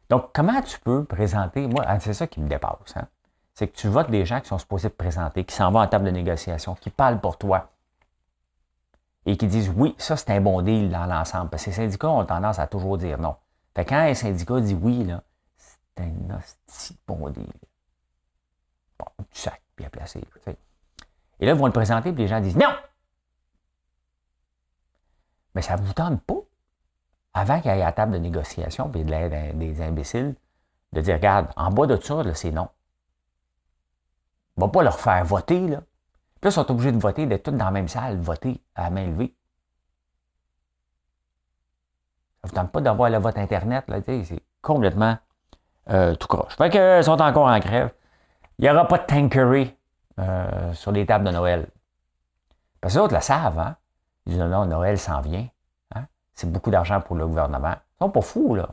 [0.10, 3.08] Donc, comment tu peux présenter, moi, ah, c'est ça qui me dépasse, hein?
[3.56, 5.88] c'est que tu votes des gens qui sont supposés te présenter, qui s'en vont à
[5.88, 7.72] table de négociation, qui parlent pour toi
[9.26, 11.50] et qui disent oui, ça c'est un bon deal dans l'ensemble.
[11.50, 13.36] Parce que les syndicats ont tendance à toujours dire non.
[13.76, 15.24] Fait quand un syndicat dit oui, là,
[15.96, 17.48] c'est un bon deal.
[19.00, 20.24] Bon, du sac bien placé.
[21.40, 22.74] Et là, ils vont le présenter, puis les gens disent non!
[25.56, 26.42] Mais ça ne vous tente pas,
[27.34, 30.36] avant qu'il y ait à la table de négociation, puis de l'aide des imbéciles,
[30.94, 32.70] de dire regarde, en bas de ça, c'est non.
[34.58, 35.82] On ne va pas leur faire voter, là.
[35.82, 38.90] Puis là, ils sont obligés de voter, d'être tous dans la même salle, voter à
[38.90, 39.36] main levée.
[42.44, 45.18] Ça ne vous tente pas d'avoir le vote Internet, là, c'est complètement
[45.90, 46.56] euh, tout croche.
[46.56, 47.92] Fait qu'ils sont encore en grève.
[48.60, 49.76] Il n'y aura pas de tankery
[50.20, 51.68] euh, sur les tables de Noël.
[52.80, 53.76] Parce que les autres le savent, hein?
[54.26, 55.48] Ils disent non, Noël s'en vient.
[55.96, 56.06] Hein?
[56.34, 57.74] C'est beaucoup d'argent pour le gouvernement.
[57.74, 58.70] Ils sont pas fous, là.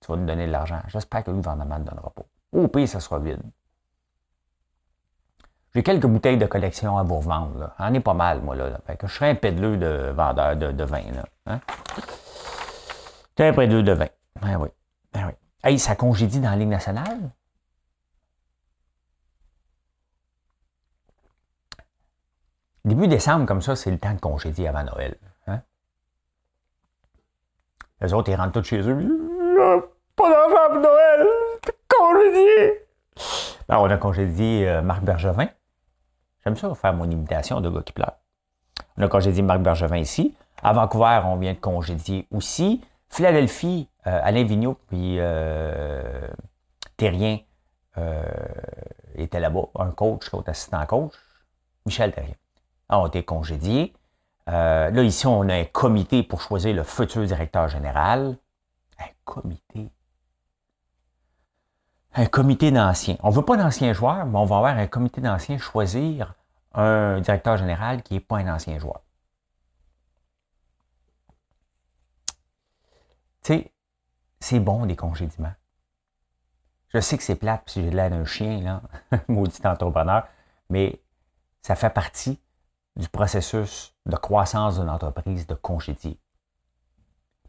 [0.00, 0.80] Tu vas nous donner de l'argent.
[0.88, 2.22] J'espère que le gouvernement ne donnera pas.
[2.52, 3.42] Au pire, ça sera vide.
[5.74, 7.70] J'ai quelques bouteilles de collection à vous revendre.
[7.78, 8.56] J'en ai pas mal, moi.
[8.56, 11.02] Là, Fait que je serais un pédeleux de vendeur de, vin.
[11.12, 11.24] Là.
[11.46, 11.60] Hein?
[13.38, 14.08] un pédeleux de vin.
[14.40, 14.68] Ben oui.
[15.12, 15.32] Ben oui.
[15.62, 17.30] Hey, ça congédie dans la Ligue nationale?
[22.84, 25.18] Début décembre, comme ça, c'est le temps de congédier avant Noël.
[25.46, 25.60] Hein?
[28.00, 29.88] Les autres, ils rentrent tous chez eux.
[30.16, 31.26] Pas d'argent Noël!
[31.88, 32.86] Congédié!
[33.68, 35.48] Ben, on a congédié euh, Marc Bergevin.
[36.44, 38.16] J'aime ça faire mon imitation de gars qui pleure.
[38.96, 40.34] On a congédié Marc Bergevin ici.
[40.62, 42.82] À Vancouver, on vient de congédier aussi.
[43.08, 46.28] Philadelphie, euh, Alain Vigneault puis euh,
[46.96, 47.38] Terrien
[47.96, 48.22] euh,
[49.14, 49.68] était là-bas.
[49.76, 51.12] Un coach, l'autre assistant coach.
[51.86, 52.34] Michel Terrien.
[52.90, 53.94] On a été congédié.
[54.46, 58.36] là, ici, on a un comité pour choisir le futur directeur général.
[58.98, 59.90] Un comité
[62.14, 63.16] un comité d'anciens.
[63.22, 66.34] On ne veut pas d'anciens joueurs, mais on va avoir un comité d'anciens choisir
[66.74, 69.00] un directeur général qui n'est pas un ancien joueur.
[74.40, 75.54] C'est bon des congédiements.
[76.88, 78.82] Je sais que c'est plate si j'ai l'air d'un chien, là,
[79.28, 80.26] maudit entrepreneur,
[80.70, 81.00] mais
[81.62, 82.40] ça fait partie
[82.96, 86.18] du processus de croissance d'une entreprise de congédier.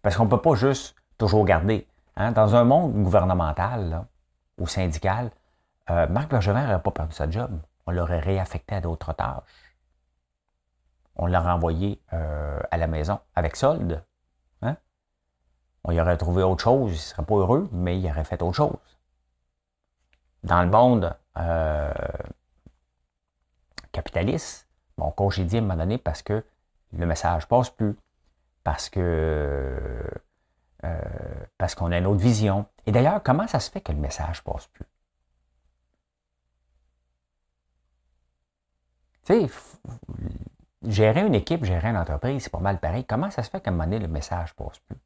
[0.01, 1.87] Parce qu'on ne peut pas juste toujours garder.
[2.15, 4.05] Hein, dans un monde gouvernemental,
[4.57, 5.31] ou syndical,
[5.89, 7.59] euh, Marc Bergevin n'aurait pas perdu sa job.
[7.87, 9.77] On l'aurait réaffecté à d'autres tâches.
[11.15, 14.03] On l'aurait envoyé euh, à la maison avec solde.
[15.83, 16.91] On y aurait trouvé autre chose.
[16.91, 18.97] Il ne serait pas heureux, mais il aurait fait autre chose.
[20.43, 21.93] Dans le monde euh,
[23.91, 26.43] capitaliste, on congédie à un moment donné parce que
[26.93, 27.95] le message passe plus.
[28.63, 30.03] parce que
[30.83, 31.01] euh,
[31.57, 32.65] parce qu'on a une autre vision.
[32.85, 34.85] Et d'ailleurs, comment ça se fait que le message passe plus?
[39.25, 39.49] Tu sais,
[40.83, 43.05] gérer une équipe, gérer une entreprise, c'est pas mal pareil.
[43.05, 44.97] Comment ça se fait qu'à un moment donné, le message passe plus?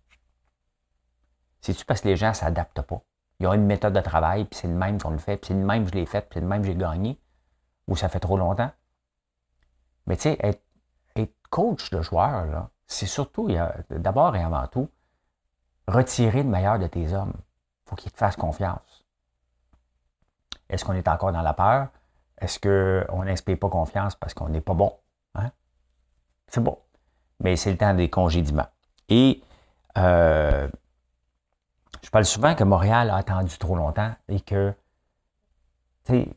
[1.64, 3.02] C'est-tu parce que les gens ne s'adaptent pas?
[3.40, 5.54] Ils ont une méthode de travail, puis c'est le même qu'on le fait, puis c'est
[5.54, 7.18] le même que je l'ai fait, puis c'est le même que j'ai gagné,
[7.88, 8.70] ou ça fait trop longtemps?
[10.06, 10.62] Mais tu sais, être,
[11.50, 13.48] coach de joueur, c'est surtout,
[13.92, 14.90] d'abord et avant tout,
[15.88, 17.34] retirer le meilleur de tes hommes.
[17.36, 19.06] Il faut qu'ils te fassent confiance.
[20.68, 21.90] Est-ce qu'on est encore dans la peur?
[22.40, 24.98] Est-ce qu'on n'inspire pas confiance parce qu'on n'est pas bon?
[25.36, 25.52] Hein?
[26.48, 26.80] C'est bon.
[27.40, 28.70] Mais c'est le temps des congédiements.
[29.08, 29.44] Et
[30.00, 30.68] euh,
[32.04, 34.74] je parle souvent que Montréal a attendu trop longtemps et que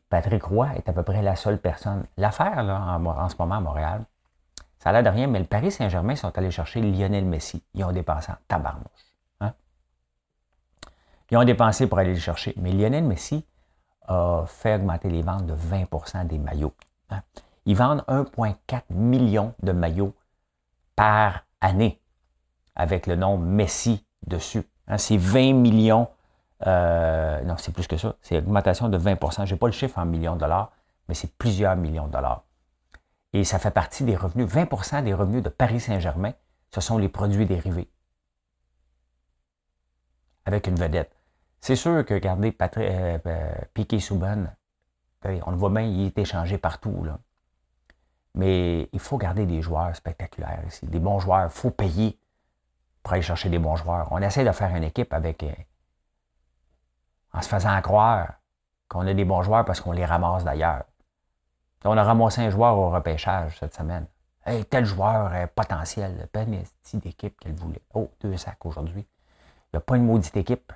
[0.08, 2.04] Patrick Roy est à peu près la seule personne.
[2.16, 4.04] L'affaire, là, en, ce moment à Montréal,
[4.78, 7.62] ça a l'air de rien, mais le Paris Saint-Germain sont allés chercher Lionel Messi.
[7.74, 8.86] Ils ont dépensé en tabarnouche.
[9.40, 9.52] Hein?
[11.30, 12.54] Ils ont dépensé pour aller le chercher.
[12.58, 13.44] Mais Lionel Messi
[14.06, 16.74] a fait augmenter les ventes de 20% des maillots.
[17.10, 17.22] Hein?
[17.64, 20.14] Ils vendent 1,4 million de maillots
[20.94, 22.00] par année
[22.76, 24.62] avec le nom Messi dessus.
[24.88, 24.98] Hein?
[24.98, 26.08] C'est 20 millions
[26.66, 28.16] euh, non, c'est plus que ça.
[28.22, 30.72] C'est augmentation de 20% Je n'ai pas le chiffre en millions de dollars,
[31.08, 32.44] mais c'est plusieurs millions de dollars.
[33.32, 34.46] Et ça fait partie des revenus.
[34.46, 36.32] 20% des revenus de Paris Saint-Germain,
[36.74, 37.90] ce sont les produits dérivés.
[40.46, 41.12] Avec une vedette.
[41.60, 44.46] C'est sûr que, regardez, Patrick, euh, euh, Piquet Souban,
[45.24, 47.02] on le voit bien, il est échangé partout.
[47.02, 47.18] Là.
[48.34, 50.86] Mais il faut garder des joueurs spectaculaires ici.
[50.86, 51.46] Des bons joueurs.
[51.46, 52.16] Il faut payer
[53.06, 54.08] pour aller chercher des bons joueurs.
[54.10, 55.46] On essaie de faire une équipe avec
[57.32, 58.32] en se faisant croire
[58.88, 60.82] qu'on a des bons joueurs parce qu'on les ramasse d'ailleurs.
[61.84, 64.08] On a ramassé un joueur au repêchage cette semaine.
[64.44, 66.64] Hey, tel joueur est potentiel, pas une
[66.94, 67.80] d'équipe qu'elle voulait.
[67.94, 69.06] Oh, deux sacs aujourd'hui.
[69.66, 70.72] Il n'y a pas une maudite équipe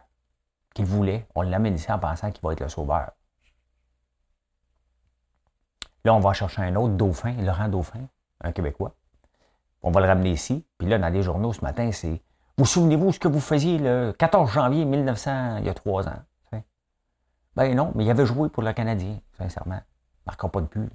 [0.72, 1.26] qu'il voulait.
[1.34, 3.10] On l'amène ici en pensant qu'il va être le sauveur.
[6.04, 8.06] Là, on va chercher un autre Dauphin, Laurent Dauphin,
[8.40, 8.94] un Québécois.
[9.82, 10.66] On va le ramener ici.
[10.78, 12.22] Puis là, dans les journaux ce matin, c'est
[12.58, 16.22] Vous souvenez-vous ce que vous faisiez le 14 janvier 1900, il y a trois ans?
[17.56, 19.80] Ben non, mais il avait joué pour le Canadien, sincèrement.
[19.82, 20.90] Il marquera pas de but.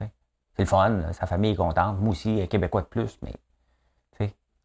[0.00, 1.98] C'est le fun, sa famille est contente.
[2.00, 3.32] Moi aussi, Québécois de plus, mais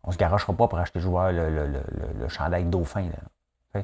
[0.03, 1.83] on se garochera pas pour acheter joueur le, le, le,
[2.17, 3.09] le chandail dauphin.
[3.09, 3.83] Là,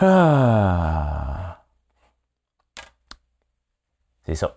[0.00, 1.64] ah.
[4.24, 4.56] C'est ça.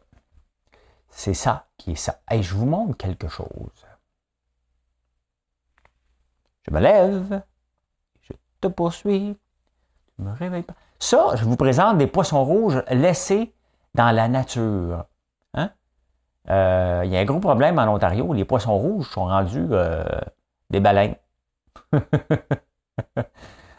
[1.23, 2.19] C'est ça qui est ça.
[2.31, 3.85] Et je vous montre quelque chose.
[6.65, 7.43] Je me lève,
[8.21, 9.37] je te poursuis,
[10.15, 10.73] tu me réveilles pas.
[10.97, 13.53] Ça, je vous présente des poissons rouges laissés
[13.93, 15.05] dans la nature.
[15.53, 15.69] Hein?
[16.49, 18.33] Euh, il y a un gros problème en Ontario.
[18.33, 20.03] Les poissons rouges sont rendus euh,
[20.71, 21.17] des baleines.
[21.93, 22.01] vous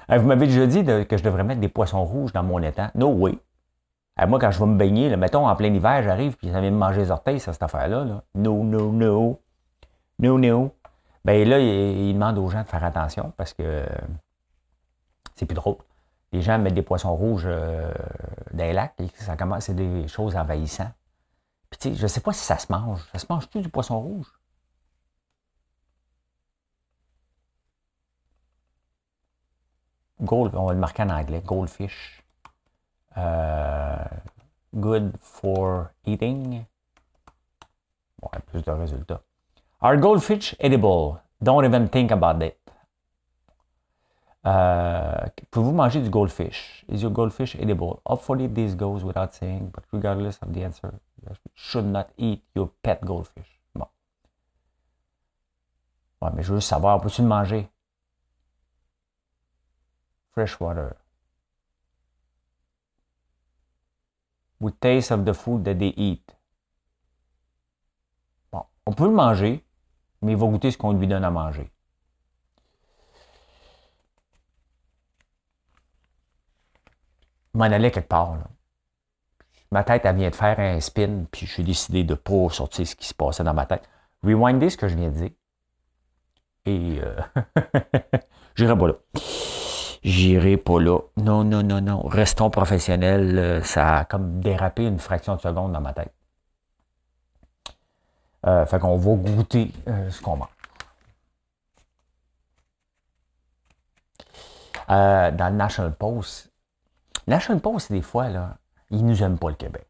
[0.09, 2.91] m'avez déjà dit que je devrais mettre des poissons rouges dans mon étang.
[2.95, 3.37] No way.
[4.27, 6.77] Moi, quand je vais me baigner, mettons en plein hiver, j'arrive puis ça vient me
[6.77, 8.23] manger les orteils, cette affaire-là.
[8.35, 9.41] No, no, no.
[10.19, 10.75] No, no.
[11.25, 13.85] Ben là, il, demande aux gens de faire attention parce que
[15.35, 15.77] c'est plus drôle
[16.33, 17.93] les gens mettent des poissons rouges euh,
[18.53, 20.93] dans les lacs, et ça commence, c'est des choses envahissantes.
[21.71, 23.01] Puis tu sais, je ne sais pas si ça se mange.
[23.13, 24.27] Ça se mange tout du poisson rouge?
[30.21, 32.22] Gold, on va le marquer en anglais, goldfish.
[33.17, 34.05] Euh,
[34.81, 36.67] good for eating.
[39.07, 39.21] Plus.
[39.81, 41.21] Are goldfish edible?
[41.43, 42.57] Don't even think about it.
[44.45, 46.85] Uh, Pouvez-vous manger du goldfish?
[46.89, 48.01] Is your goldfish edible?
[48.07, 52.71] Hopefully this goes without saying, but regardless of the answer, you should not eat your
[52.83, 53.61] pet goldfish.
[53.75, 53.87] Bon.
[56.21, 57.69] Ouais, mais je veux savoir, peux-tu le manger?
[60.35, 60.57] Fresh
[64.63, 66.25] With taste of the food that they eat.
[68.51, 69.63] Bon, on peut le manger,
[70.23, 71.71] mais il va goûter ce qu'on lui donne à manger.
[77.55, 78.39] m'en allais quelque part.
[79.71, 82.49] Ma tête, elle vient de faire un spin, puis je suis décidé de ne pas
[82.51, 83.89] sortir ce qui se passait dans ma tête.
[84.23, 85.31] Rewinder ce que je viens de dire.
[86.65, 87.21] Et euh,
[88.55, 88.95] j'irai pas là.
[90.03, 90.99] J'irai pas là.
[91.17, 92.03] Non, non, non, non.
[92.03, 93.39] Restons professionnels.
[93.39, 96.13] Euh, ça a comme dérapé une fraction de seconde dans ma tête.
[98.47, 100.49] Euh, fait qu'on va goûter euh, ce qu'on mange.
[104.89, 106.53] dans le National Post,
[107.27, 108.59] National Post, des fois, là,
[108.91, 109.87] ils nous aiment pas le Québec.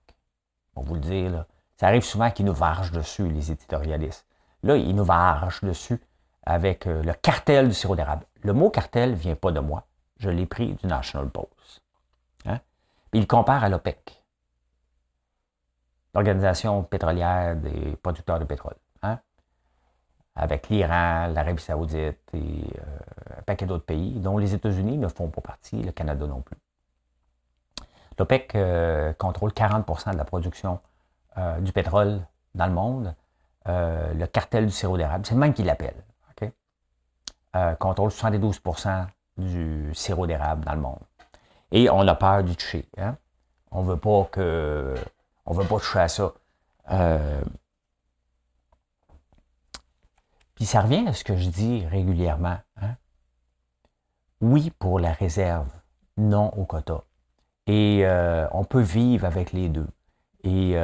[0.77, 1.47] On vous le dire, là.
[1.77, 4.27] Ça arrive souvent qu'ils nous vargent dessus, les éditorialistes.
[4.63, 5.99] Là, ils nous vargent dessus
[6.45, 8.25] avec le cartel du sirop d'érable.
[8.43, 9.89] Le mot cartel vient pas de moi.
[10.19, 11.83] Je l'ai pris du National Post.
[12.47, 12.61] Hein?
[13.13, 14.23] Il compare à l'OPEC,
[16.15, 18.77] l'Organisation pétrolière des producteurs de pétrole.
[19.03, 19.19] Hein?
[20.37, 25.29] Avec l'Iran, l'Arabie saoudite et euh, un paquet d'autres pays, dont les États-Unis ne font
[25.29, 26.57] pas partie, le Canada non plus.
[28.19, 30.81] L'OPEC euh, contrôle 40% de la production
[31.61, 32.21] du pétrole
[32.55, 33.15] dans le monde.
[33.65, 36.05] le cartel du sirop d'érable, c'est le même qui l'appelle.
[37.55, 38.61] Euh, contrôle 72
[39.37, 41.01] du sirop d'érable dans le monde.
[41.71, 42.87] Et on a peur du toucher.
[42.99, 43.17] Hein?
[43.71, 44.95] On veut pas que.
[45.47, 46.33] On veut pas toucher à ça.
[46.91, 47.43] Euh,
[50.55, 52.59] puis ça revient à ce que je dis régulièrement.
[52.81, 52.97] Hein?
[54.41, 55.69] Oui pour la réserve,
[56.17, 57.05] non au quota.
[57.67, 59.89] Et euh, on peut vivre avec les deux.
[60.45, 60.75] Et,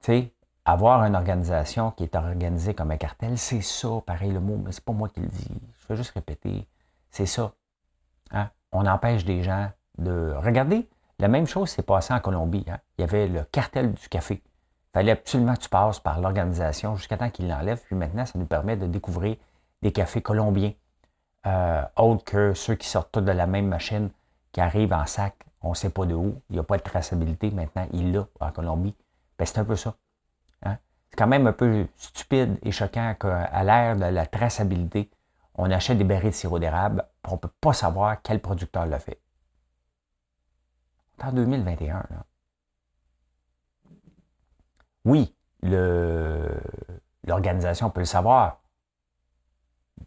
[0.00, 0.32] tu sais,
[0.64, 4.72] avoir une organisation qui est organisée comme un cartel, c'est ça, pareil le mot, mais
[4.72, 5.48] c'est pas moi qui le dis.
[5.94, 6.68] Juste répéter.
[7.10, 7.52] C'est ça.
[8.30, 8.50] Hein?
[8.72, 10.32] On empêche des gens de.
[10.36, 12.64] Regardez, la même chose s'est passée en Colombie.
[12.68, 12.78] Hein?
[12.96, 14.42] Il y avait le cartel du café.
[14.44, 17.82] Il fallait absolument que tu passes par l'organisation jusqu'à temps qu'ils l'enlèvent.
[17.84, 19.36] Puis maintenant, ça nous permet de découvrir
[19.82, 20.72] des cafés colombiens,
[21.46, 24.10] euh, autres que ceux qui sortent tous de la même machine,
[24.52, 25.34] qui arrivent en sac.
[25.62, 26.40] On ne sait pas de où.
[26.50, 27.50] Il n'y a pas de traçabilité.
[27.50, 28.94] Maintenant, il l'a en Colombie.
[29.38, 29.94] Ben, c'est un peu ça.
[31.10, 35.10] C'est quand même un peu stupide et choquant qu'à l'ère de la traçabilité,
[35.60, 38.98] on achète des barils de sirop d'érable, on ne peut pas savoir quel producteur l'a
[38.98, 39.20] fait.
[41.22, 42.02] En 2021.
[45.04, 45.34] Oui,
[47.24, 48.62] l'organisation peut le savoir.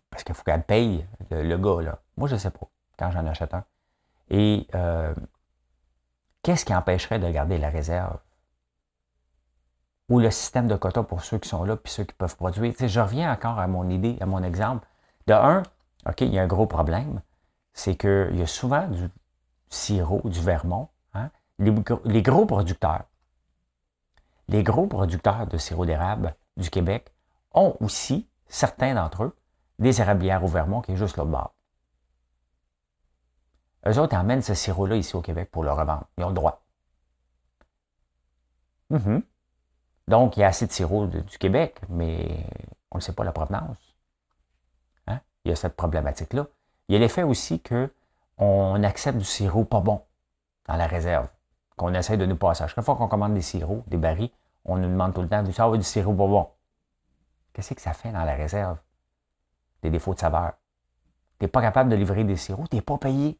[0.10, 1.84] Parce qu'il faut qu'elle paye le, gars.
[1.84, 2.00] Là.
[2.18, 3.64] Moi, je ne sais pas quand j'en achète un.
[4.32, 5.14] Et euh,
[6.42, 8.18] qu'est-ce qui empêcherait de garder la réserve?
[10.10, 12.74] ou le système de quotas pour ceux qui sont là puis ceux qui peuvent produire?
[12.78, 14.86] je reviens encore à mon idée, à mon exemple.
[15.28, 15.64] De un,
[16.06, 17.22] OK, il y a un gros problème,
[17.74, 19.10] c'est qu'il y a souvent du
[19.70, 20.90] sirop, du vermont.
[21.14, 21.30] Hein.
[21.60, 23.06] Les, gros producteurs,
[24.48, 27.14] les gros producteurs de sirop d'érable du Québec
[27.54, 29.38] ont aussi, certains d'entre eux,
[29.80, 31.54] des érablières au vermont qui est juste là-bas.
[33.88, 36.06] Eux autres emmènent ce sirop-là ici au Québec pour le revendre.
[36.18, 36.64] Ils ont le droit.
[38.90, 39.20] Mm
[40.08, 42.46] donc, il y a assez de sirop du Québec, mais
[42.92, 43.93] on ne sait pas la provenance.
[45.46, 46.48] Il y a cette problématique-là.
[46.88, 50.02] Il y a l'effet aussi qu'on accepte du sirop pas bon
[50.68, 51.28] dans la réserve,
[51.76, 52.66] qu'on essaie de nous passer.
[52.68, 54.32] Chaque fois qu'on commande des sirops, des barils,
[54.66, 56.48] on nous demande tout le temps, ça va du sirop pas bon.
[57.54, 58.78] Qu'est-ce que ça fait dans la réserve?
[59.82, 60.54] Des défauts de saveur.
[61.40, 63.38] Tu n'es pas capable de livrer des sirops, tu n'es pas payé.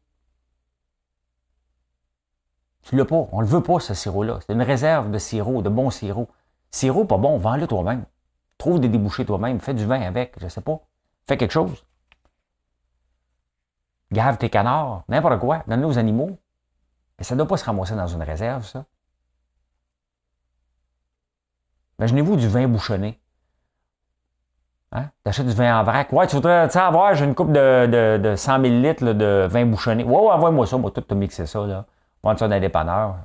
[2.82, 3.28] Tu l'as pas.
[3.32, 4.40] On ne le veut pas, ce sirop-là.
[4.46, 6.28] C'est une réserve de sirop, de bon sirop.
[6.70, 8.04] Sirop pas bon, vends-le toi-même.
[8.58, 9.58] Trouve des débouchés toi-même.
[9.58, 10.80] Fais du vin avec, je ne sais pas.
[11.26, 11.82] Fais quelque chose.
[14.14, 15.62] Gave tes canards, n'importe quoi.
[15.66, 16.38] Donne-le aux animaux.
[17.18, 18.84] Mais ça ne doit pas se ramasser dans une réserve, ça.
[21.98, 23.20] Imaginez-vous du vin bouchonné.
[24.92, 25.10] Hein?
[25.24, 26.12] Tu achètes du vin en vrac.
[26.12, 30.04] Ouais, tu voudrais avoir, j'ai une coupe de, de, 100 000 litres de vin bouchonné.
[30.04, 31.86] Ouais, ouais, envoie-moi ça, moi, tout te mixer ça, là.
[32.22, 33.16] Prendre ça dans les dépanneurs.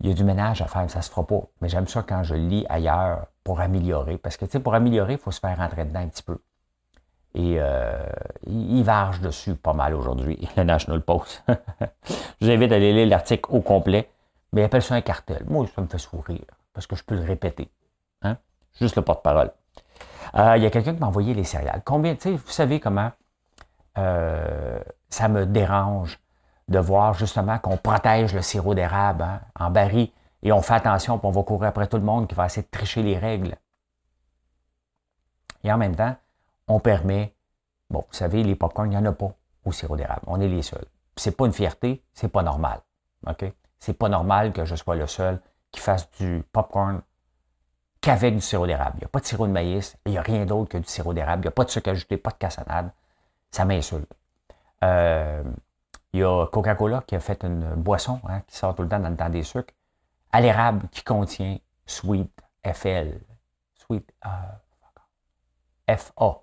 [0.00, 1.42] il y a du ménage à faire, ça se fera pas.
[1.60, 4.18] Mais j'aime ça quand je lis ailleurs pour améliorer.
[4.18, 6.38] Parce que, tu sais, pour améliorer, il faut se faire rentrer dedans un petit peu.
[7.32, 8.04] Et euh,
[8.44, 11.44] il, varge dessus pas mal aujourd'hui, le National Post.
[12.40, 14.10] je vous invite à aller lire l'article au complet.
[14.52, 15.44] Mais appelle ça un cartel.
[15.46, 16.40] Moi, ça me fait sourire,
[16.72, 17.70] parce que je peux le répéter.
[18.22, 18.36] Hein?
[18.80, 19.52] Juste le porte-parole.
[20.34, 21.82] Euh, il y a quelqu'un qui m'a envoyé les céréales.
[21.84, 23.12] Combien, tu sais, vous savez comment
[23.96, 26.18] euh, ça me dérange
[26.66, 30.10] de voir justement qu'on protège le sirop d'érable hein, en baril
[30.46, 32.62] et on fait attention, puis on va courir après tout le monde qui va essayer
[32.62, 33.56] de tricher les règles.
[35.64, 36.14] Et en même temps,
[36.68, 37.34] on permet,
[37.90, 39.32] bon, vous savez, les popcorn, il n'y en a pas
[39.64, 40.22] au sirop d'érable.
[40.28, 40.84] On est les seuls.
[41.16, 42.78] C'est pas une fierté, c'est pas normal.
[43.26, 43.44] OK?
[43.80, 45.40] C'est pas normal que je sois le seul
[45.72, 47.02] qui fasse du popcorn
[48.00, 48.98] qu'avec du sirop d'érable.
[48.98, 50.86] Il n'y a pas de sirop de maïs, il n'y a rien d'autre que du
[50.86, 52.92] sirop d'érable, il n'y a pas de sucre ajouté, pas de cassonade.
[53.50, 54.12] Ça m'insulte.
[54.84, 55.42] Euh,
[56.12, 59.00] il y a Coca-Cola qui a fait une boisson hein, qui sort tout le temps
[59.00, 59.74] dans le temps des sucres,
[60.32, 62.30] à l'érable qui contient Sweet
[62.64, 63.20] FL.
[63.74, 66.42] Sweet euh, FA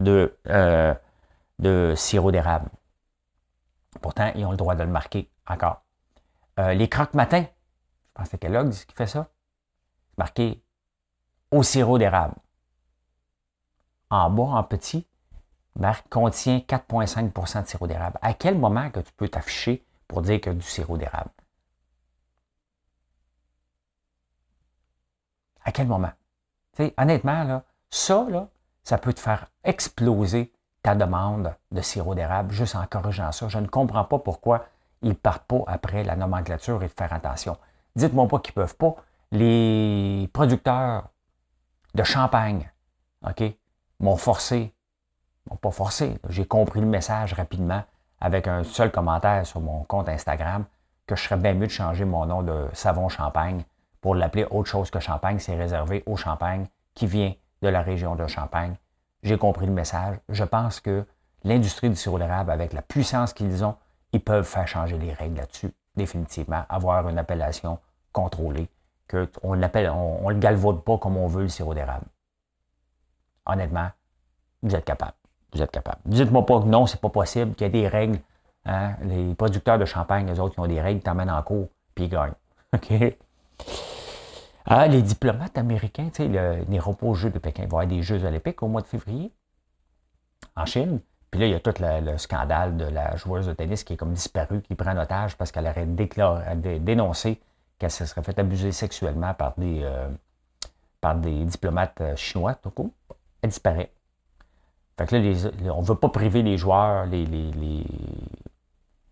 [0.00, 0.94] de, euh,
[1.58, 2.70] de sirop d'érable.
[4.00, 5.82] Pourtant, ils ont le droit de le marquer encore.
[6.58, 9.28] Euh, les croque-matins, je pense que c'est Kellogg's qui fait ça,
[10.16, 10.62] marqué
[11.50, 12.34] au sirop d'érable.
[14.10, 15.06] En bas, en petit,
[15.76, 18.18] Marc, contient 4,5% de sirop d'érable.
[18.22, 21.30] À quel moment que tu peux t'afficher pour dire que du sirop d'érable?
[25.64, 26.12] À quel moment?
[26.98, 28.48] honnêtement, là, ça, là,
[28.82, 30.52] ça peut te faire exploser
[30.82, 33.48] ta demande de sirop d'érable juste en corrigeant ça.
[33.48, 34.66] Je ne comprends pas pourquoi
[35.02, 37.56] ils ne partent pas après la nomenclature et de faire attention.
[37.96, 38.96] Dites-moi pas qu'ils ne peuvent pas.
[39.30, 41.08] Les producteurs
[41.94, 42.70] de champagne,
[44.00, 44.74] m'ont forcé,
[45.48, 47.82] m'ont pas forcé, j'ai compris le message rapidement
[48.20, 50.64] avec un seul commentaire sur mon compte Instagram
[51.06, 53.64] que je serais bien mieux de changer mon nom de savon champagne
[54.04, 55.38] pour l'appeler autre chose que champagne.
[55.38, 57.32] C'est réservé au champagne qui vient
[57.62, 58.74] de la région de Champagne.
[59.22, 60.18] J'ai compris le message.
[60.28, 61.06] Je pense que
[61.42, 63.76] l'industrie du sirop d'érable, avec la puissance qu'ils ont,
[64.12, 66.66] ils peuvent faire changer les règles là-dessus, définitivement.
[66.68, 67.78] Avoir une appellation
[68.12, 68.68] contrôlée,
[69.08, 72.04] qu'on l'appelle, on ne le galvaude pas comme on veut le sirop d'érable.
[73.46, 73.88] Honnêtement,
[74.62, 75.14] vous êtes capable.
[75.54, 76.02] Vous êtes capable.
[76.04, 78.18] Dites-moi pas que non, c'est pas possible, qu'il y a des règles.
[78.66, 78.96] Hein.
[79.00, 82.10] Les producteurs de champagne, les autres, qui ont des règles, t'emmènent en cours, puis ils
[82.10, 82.34] gagnent.
[82.74, 83.16] OK?
[84.66, 87.64] Ah, les diplomates américains, tu sais, n'iront pas aux Jeux de Pékin.
[87.64, 89.30] Il va y avoir des Jeux olympiques au mois de février
[90.56, 91.00] en Chine.
[91.30, 93.96] Puis là, il y a tout le, scandale de la joueuse de tennis qui est
[93.96, 95.86] comme disparue, qui prend en otage parce qu'elle aurait
[96.78, 97.40] dénoncé
[97.78, 100.08] qu'elle se serait fait abuser sexuellement par des, euh,
[101.00, 102.54] par des diplomates euh, chinois.
[102.54, 102.92] Tout
[103.42, 103.90] elle disparaît.
[104.96, 107.26] Fait que là, on ne veut pas priver les joueurs, les,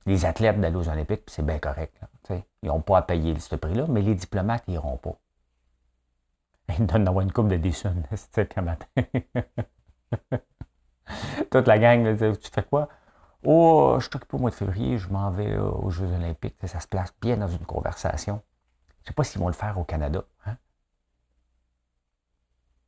[0.06, 1.92] les, athlètes d'aller aux Olympiques, c'est bien correct.
[2.30, 5.18] ils n'ont pas à payer ce prix-là, mais les diplomates n'iront pas.
[6.78, 8.86] Ils donnent d'avoir une coupe de déçus ce matin.
[11.50, 12.88] Toute la gang, tu fais quoi?
[13.44, 16.56] Oh, je suis occupé au mois de février, je m'en vais euh, aux Jeux Olympiques.
[16.64, 18.40] Ça se place bien dans une conversation.
[19.00, 20.24] Je ne sais pas s'ils vont le faire au Canada.
[20.46, 20.56] Hein?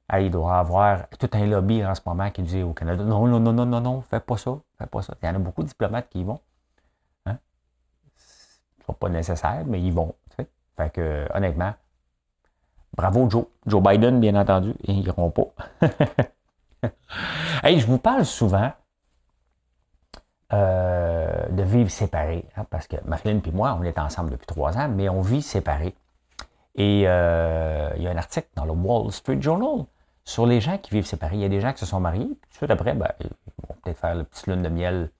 [0.08, 3.02] Ah, il doit y avoir tout un lobby en ce moment qui dit au Canada
[3.02, 5.14] non, non, non, non, non, non, fais pas ça, fais pas ça.
[5.22, 6.40] Il y en a beaucoup de diplomates qui y vont.
[7.26, 7.38] Hein?
[8.16, 8.58] Ce
[8.88, 10.14] n'est pas nécessaire, mais ils vont.
[10.76, 11.74] Fait que, honnêtement,
[12.96, 13.46] bravo Joe.
[13.66, 15.46] Joe Biden, bien entendu, ils n'iront pas.
[17.62, 18.72] hey, je vous parle souvent
[20.52, 24.76] euh, de vivre séparés, hein, parce que Marilyn et moi, on est ensemble depuis trois
[24.76, 25.94] ans, mais on vit séparés.
[26.76, 29.86] Et euh, il y a un article dans le Wall Street Journal
[30.24, 31.36] sur les gens qui vivent séparés.
[31.36, 33.08] Il y a des gens qui se sont mariés, puis tout de suite après, ben,
[33.20, 33.28] ils
[33.68, 35.10] vont peut-être faire le petit lune de miel.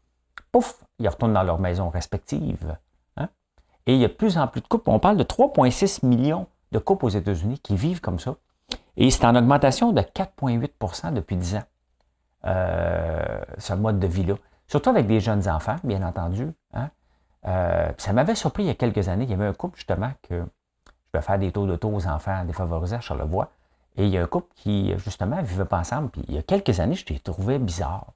[0.52, 2.76] Pouf, ils retournent dans leur maison respective.
[3.16, 3.28] Hein.
[3.86, 4.90] Et il y a de plus en plus de couples.
[4.90, 8.34] On parle de 3,6 millions de couples aux États-Unis qui vivent comme ça.
[8.96, 11.62] Et c'est en augmentation de 4,8% depuis 10 ans,
[12.46, 14.34] euh, ce mode de vie-là.
[14.66, 16.52] Surtout avec des jeunes enfants, bien entendu.
[16.72, 16.90] Hein.
[17.46, 19.24] Euh, ça m'avait surpris il y a quelques années.
[19.24, 22.06] Il y avait un couple, justement, que je vais faire des tours de tour aux
[22.06, 23.50] enfants défavorisés à Charlevoix.
[23.96, 26.10] Et il y a un couple qui, justement, vivait pas ensemble.
[26.10, 28.06] Puis il y a quelques années, je t'ai trouvé bizarre.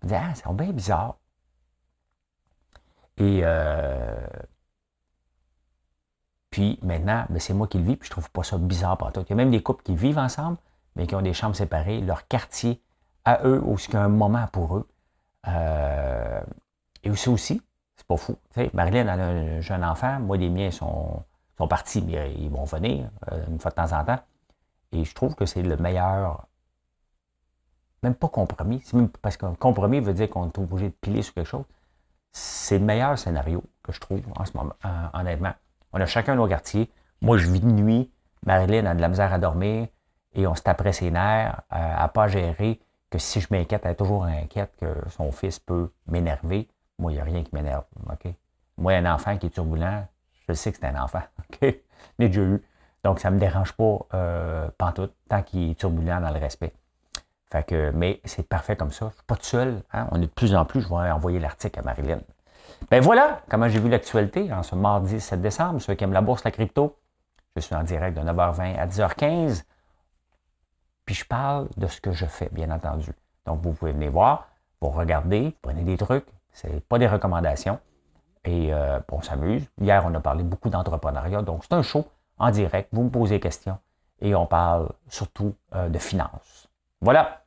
[0.00, 1.16] Je me disais, ah, c'est bien bizarre.
[3.18, 4.14] Et euh,
[6.50, 9.12] puis maintenant, ben, c'est moi qui le vis, puis je trouve pas ça bizarre par
[9.12, 9.20] tout.
[9.22, 10.58] Il y a même des couples qui vivent ensemble,
[10.96, 12.82] mais qui ont des chambres séparées, leur quartier
[13.24, 14.88] à eux, ou ce un moment pour eux.
[15.46, 16.40] Euh,
[17.04, 17.62] et aussi, aussi,
[17.96, 18.36] c'est pas fou.
[18.74, 21.22] Marilyn a un jeune enfant, moi les miens sont,
[21.56, 24.18] sont partis, mais ils vont venir euh, une fois de temps en temps.
[24.92, 26.48] Et je trouve que c'est le meilleur,
[28.02, 31.34] même pas compromis, même parce qu'un compromis veut dire qu'on est obligé de piler sur
[31.34, 31.64] quelque chose.
[32.32, 34.74] C'est le meilleur scénario que je trouve en ce moment,
[35.14, 35.52] honnêtement.
[35.92, 36.90] On a chacun nos quartiers.
[37.20, 38.10] Moi, je vis de nuit.
[38.46, 39.88] Marilyn a de la misère à dormir
[40.34, 42.80] et on se taperait ses nerfs à, ne pas gérer
[43.10, 46.68] que si je m'inquiète, elle est toujours inquiète que son fils peut m'énerver.
[46.98, 47.84] Moi, il n'y a rien qui m'énerve.
[48.08, 48.32] OK?
[48.78, 50.06] Moi, un enfant qui est turbulent,
[50.48, 51.22] je sais que c'est un enfant.
[51.38, 51.58] OK?
[52.18, 52.62] J'ai déjà eu.
[53.02, 56.72] Donc, ça ne me dérange pas euh, pantoute, tant qu'il est turbulent dans le respect.
[57.50, 59.06] Fait que, mais c'est parfait comme ça.
[59.06, 59.82] Je ne suis pas tout seul.
[59.92, 60.06] Hein?
[60.12, 60.82] On est de plus en plus.
[60.82, 62.20] Je vais envoyer l'article à Marilyn.
[62.88, 65.80] Ben voilà comment j'ai vu l'actualité en ce mardi 7 décembre.
[65.80, 66.96] Ceux qui aiment la bourse, la crypto,
[67.56, 69.64] je suis en direct de 9h20 à 10h15.
[71.04, 73.10] Puis je parle de ce que je fais, bien entendu.
[73.46, 74.48] Donc vous pouvez venir voir,
[74.80, 76.26] vous regardez, vous prenez des trucs.
[76.52, 77.78] Ce n'est pas des recommandations.
[78.44, 79.68] Et euh, on s'amuse.
[79.80, 81.42] Hier, on a parlé beaucoup d'entrepreneuriat.
[81.42, 82.06] Donc c'est un show
[82.38, 82.88] en direct.
[82.92, 83.78] Vous me posez des questions
[84.20, 86.68] et on parle surtout euh, de finances.
[87.00, 87.42] Voilà.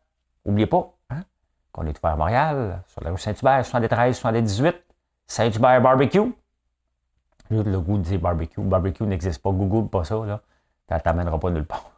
[0.45, 1.21] N'oubliez pas hein,
[1.71, 4.75] qu'on est ouvert à Montréal, sur la rue Saint-Hubert, 73, 78.
[5.33, 6.31] Saint-Hubert Barbecue?
[7.49, 8.61] Le goût de dire barbecue.
[8.61, 9.49] Barbecue n'existe pas.
[9.49, 10.41] Google pas ça, là.
[10.87, 11.89] Ça t'amènera pas nulle part.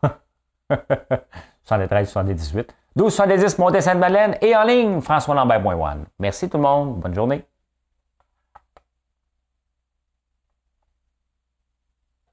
[1.66, 2.74] 73, 78.
[2.96, 6.06] 12, 70, Montée Sainte-Madeleine et en ligne, François Lambert.one.
[6.18, 7.02] Merci tout le monde.
[7.02, 7.44] Bonne journée.